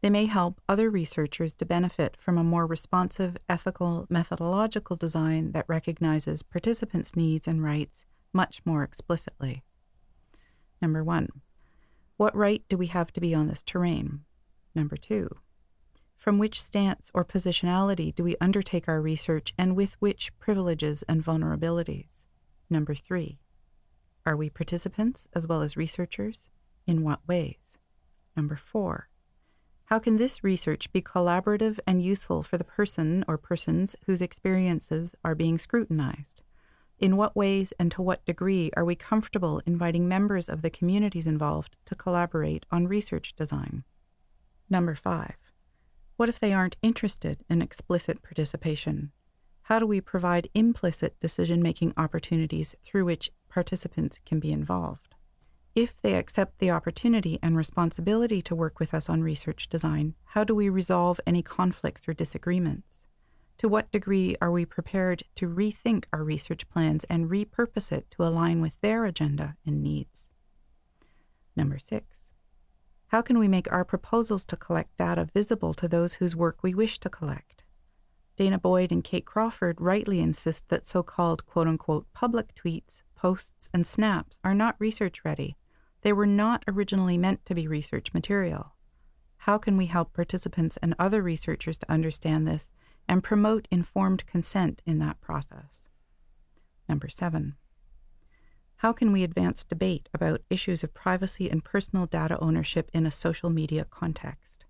[0.00, 5.68] They may help other researchers to benefit from a more responsive, ethical, methodological design that
[5.68, 9.64] recognizes participants' needs and rights much more explicitly.
[10.80, 11.28] Number one,
[12.16, 14.20] what right do we have to be on this terrain?
[14.74, 15.28] Number two,
[16.14, 21.24] from which stance or positionality do we undertake our research and with which privileges and
[21.24, 22.24] vulnerabilities?
[22.70, 23.38] Number three,
[24.24, 26.48] are we participants as well as researchers?
[26.86, 27.74] In what ways?
[28.36, 29.07] Number four,
[29.88, 35.14] how can this research be collaborative and useful for the person or persons whose experiences
[35.24, 36.42] are being scrutinized?
[36.98, 41.26] In what ways and to what degree are we comfortable inviting members of the communities
[41.26, 43.82] involved to collaborate on research design?
[44.68, 45.36] Number five,
[46.16, 49.12] what if they aren't interested in explicit participation?
[49.62, 55.07] How do we provide implicit decision making opportunities through which participants can be involved?
[55.78, 60.42] If they accept the opportunity and responsibility to work with us on research design, how
[60.42, 63.04] do we resolve any conflicts or disagreements?
[63.58, 68.24] To what degree are we prepared to rethink our research plans and repurpose it to
[68.24, 70.30] align with their agenda and needs?
[71.54, 72.06] Number six,
[73.06, 76.74] how can we make our proposals to collect data visible to those whose work we
[76.74, 77.62] wish to collect?
[78.36, 83.70] danah boyd and Kate Crawford rightly insist that so called quote unquote public tweets, posts,
[83.72, 85.54] and snaps are not research ready.
[86.02, 88.74] They were not originally meant to be research material.
[89.38, 92.70] How can we help participants and other researchers to understand this
[93.08, 95.88] and promote informed consent in that process.
[96.88, 97.56] Number seven,
[98.76, 103.10] how can we advance debate about issues of privacy and personal data ownership in a
[103.10, 104.64] social media context?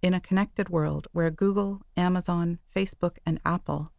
[0.00, 3.92] In a connected world where Google, Amazon, Facebook, and Apple,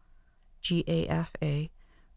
[0.63, 1.69] GAFA,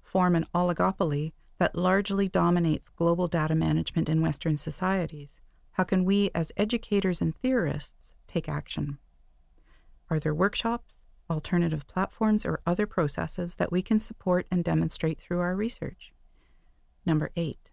[0.03, 5.41] form an oligopoly that largely dominates global data management in Western societies,
[5.73, 8.99] how can we, as educators and theorists, take action?
[10.09, 15.41] Are there workshops, alternative platforms, or other processes that we can support and demonstrate through
[15.41, 16.13] our research.
[17.05, 17.71] Number eight,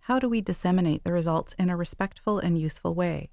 [0.00, 3.30] how do we disseminate the results in a respectful and useful way?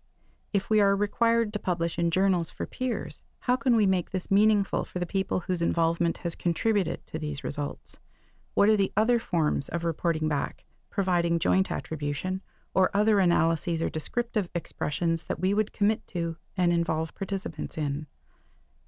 [0.52, 4.32] If we are required to publish in journals for peers, how can we make this
[4.32, 7.98] meaningful for the people whose involvement has contributed to these results?
[8.54, 12.42] What are the other forms of reporting back, providing joint attribution,
[12.74, 18.08] or other analyses or descriptive expressions that we would commit to and involve participants in.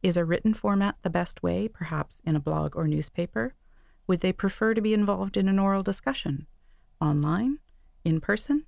[0.01, 3.55] Is a written format the best way, perhaps in a blog or newspaper?
[4.07, 6.47] Would they prefer to be involved in an oral discussion?
[7.01, 7.59] Online?
[8.03, 8.65] In person?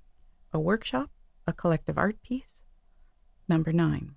[0.52, 1.10] A workshop?
[1.46, 2.62] A collective art piece?
[3.48, 4.16] Number nine.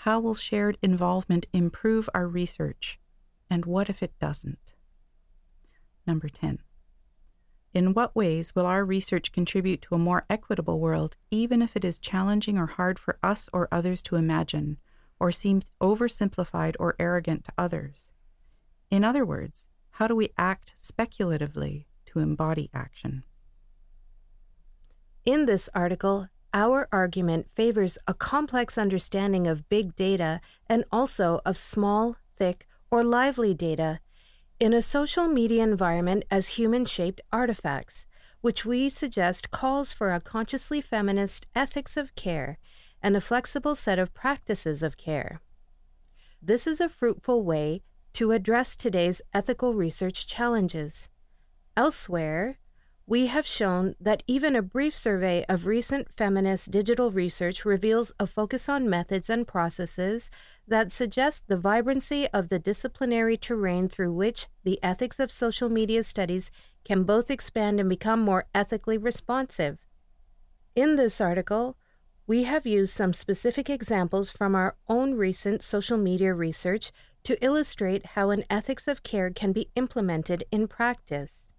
[0.00, 2.98] How will shared involvement improve our research?
[3.50, 4.75] And what if it doesn't?
[6.06, 6.60] Number 10.
[7.74, 11.84] In what ways will our research contribute to a more equitable world, even if it
[11.84, 14.78] is challenging or hard for us or others to imagine,
[15.20, 18.12] or seems oversimplified or arrogant to others?
[18.90, 23.24] In other words, how do we act speculatively to embody action?
[25.24, 31.56] In this article, our argument favors a complex understanding of big data and also of
[31.56, 33.98] small, thick, or lively data
[34.58, 38.06] in a social media environment as human shaped artifacts,
[38.40, 42.58] which we suggest calls for a consciously feminist ethics of care
[43.02, 45.40] and a flexible set of practices of care.
[46.40, 47.82] This is a fruitful way
[48.14, 51.08] to address today's ethical research challenges.
[51.76, 52.58] Elsewhere,
[53.08, 58.26] we have shown that even a brief survey of recent feminist digital research reveals a
[58.26, 60.28] focus on methods and processes
[60.66, 66.02] that suggest the vibrancy of the disciplinary terrain through which the ethics of social media
[66.02, 66.50] studies
[66.84, 69.78] can both expand and become more ethically responsive.
[70.74, 71.76] In this article,
[72.26, 76.90] we have used some specific examples from our own recent social media research
[77.22, 81.52] to illustrate how an ethics of care can be implemented in practice.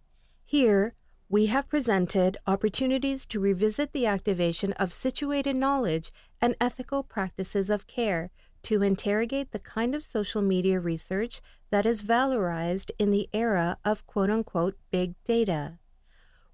[0.44, 0.94] Here,
[1.30, 6.12] we have presented opportunities to revisit the activation of situated knowledge
[6.42, 8.30] and ethical practices of care
[8.64, 14.08] to interrogate the kind of social media research that is valorized in the era of
[14.08, 15.78] quote unquote big data.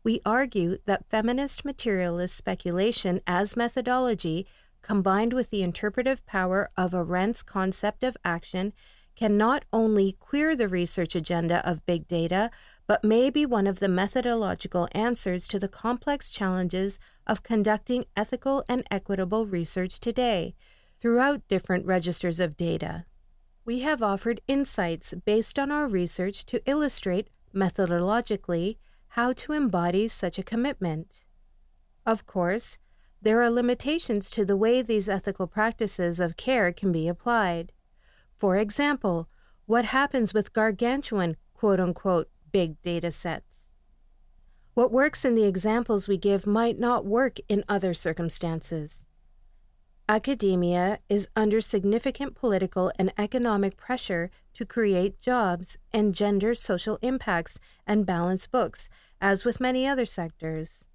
[0.04, 4.48] We argue that feminist materialist speculation as methodology,
[4.82, 8.74] combined with the interpretive power of Arendt's concept of action,
[9.16, 12.50] can not only queer the research agenda of big data,
[12.88, 18.64] but may be one of the methodological answers to the complex challenges of conducting ethical
[18.68, 20.54] and equitable research today
[21.00, 23.06] throughout different registers of data.
[23.66, 28.78] We have offered insights based on our research to illustrate methodologically
[29.10, 31.24] how to embody such a commitment.
[32.06, 32.78] Of course,
[33.22, 37.72] there are limitations to the way these ethical practices of care can be applied.
[38.36, 39.30] For example,
[39.66, 43.74] what happens with gargantuan quote unquote big data sets.
[44.74, 49.04] What works in the examples we give might not work in other circumstances.
[50.08, 58.06] Academia is under significant political and economic pressure to create jobs, engender social impacts, and
[58.06, 58.90] balance books,
[59.20, 60.88] as with many other sectors.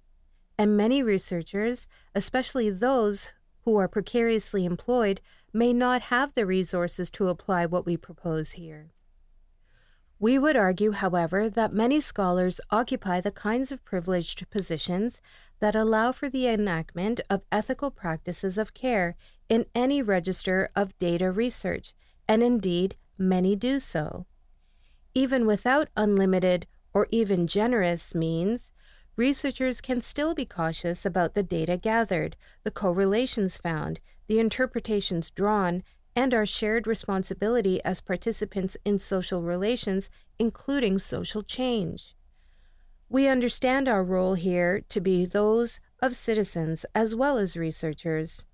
[0.57, 3.29] And many researchers, especially those
[3.63, 8.91] who are precariously employed, may not have the resources to apply what we propose here.
[10.21, 15.21] We would argue, however, that many scholars occupy the kinds of privileged positions
[15.59, 19.15] that allow for the enactment of ethical practices of care
[19.47, 21.93] in any register of data research,
[22.27, 24.25] and indeed, many do so.
[25.13, 28.71] Even without unlimited or even generous means,
[29.15, 35.81] researchers can still be cautious about the data gathered, the correlations found, the interpretations drawn,
[36.19, 42.13] and our shared responsibility as participants in social relations, including social change.
[43.07, 48.45] We understand our role here to be those of citizens as well as researchers.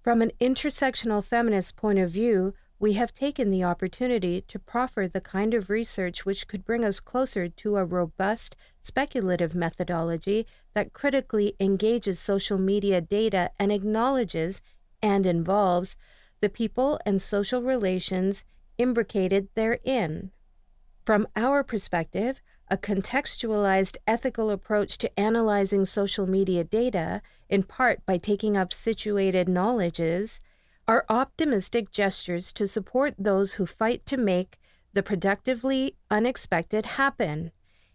[0.00, 5.20] From an intersectional feminist point of view, we have taken the opportunity to proffer the
[5.20, 11.54] kind of research which could bring us closer to a robust, speculative methodology that critically
[11.60, 14.60] engages social media data and acknowledges
[15.00, 15.96] and involves
[16.42, 18.44] the people and social relations
[18.76, 20.30] imbricated therein.
[21.06, 28.18] From our perspective, a contextualized ethical approach to analyzing social media data, in part by
[28.18, 30.40] taking up situated knowledges,
[30.88, 34.58] are optimistic gestures to support those who fight to make
[34.92, 37.52] the productively unexpected happen,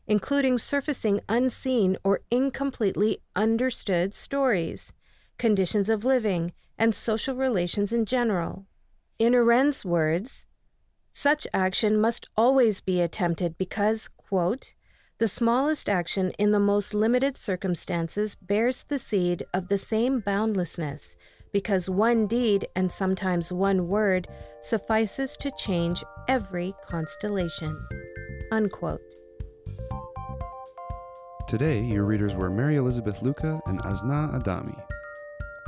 [0.08, 4.93] including surfacing unseen or incompletely understood stories,
[5.38, 8.65] conditions of living, and social relations in general.
[9.19, 10.45] In Arendt's words,
[11.11, 14.73] such action must always be attempted because, quote,
[15.19, 21.15] the smallest action in the most limited circumstances bears the seed of the same boundlessness,
[21.51, 24.28] because one deed and sometimes one word
[24.61, 27.75] suffices to change every constellation.
[28.51, 29.01] Unquote.
[31.47, 34.75] Today, your readers were Mary Elizabeth Luka and Asna Adami.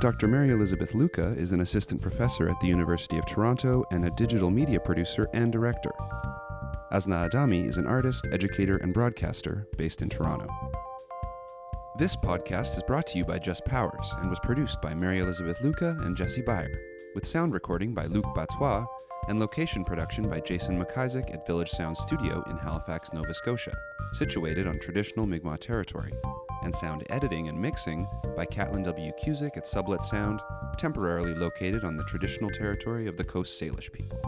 [0.00, 0.28] Dr.
[0.28, 4.50] Mary Elizabeth Luka is an assistant professor at the University of Toronto and a digital
[4.50, 5.90] media producer and director.
[6.90, 10.48] Asna Adami is an artist, educator, and broadcaster based in Toronto.
[11.98, 15.60] This podcast is brought to you by Just Powers and was produced by Mary Elizabeth
[15.60, 16.72] Luka and Jesse Beyer,
[17.14, 18.86] with sound recording by Luc Batois
[19.28, 23.76] and location production by Jason McIsaac at Village Sound Studio in Halifax, Nova Scotia,
[24.14, 26.12] situated on traditional Mi'kmaq territory,
[26.62, 28.06] and sound editing and mixing
[28.36, 29.12] by Catlin W.
[29.22, 30.40] Cusick at Sublet Sound,
[30.78, 34.18] temporarily located on the traditional territory of the Coast Salish people.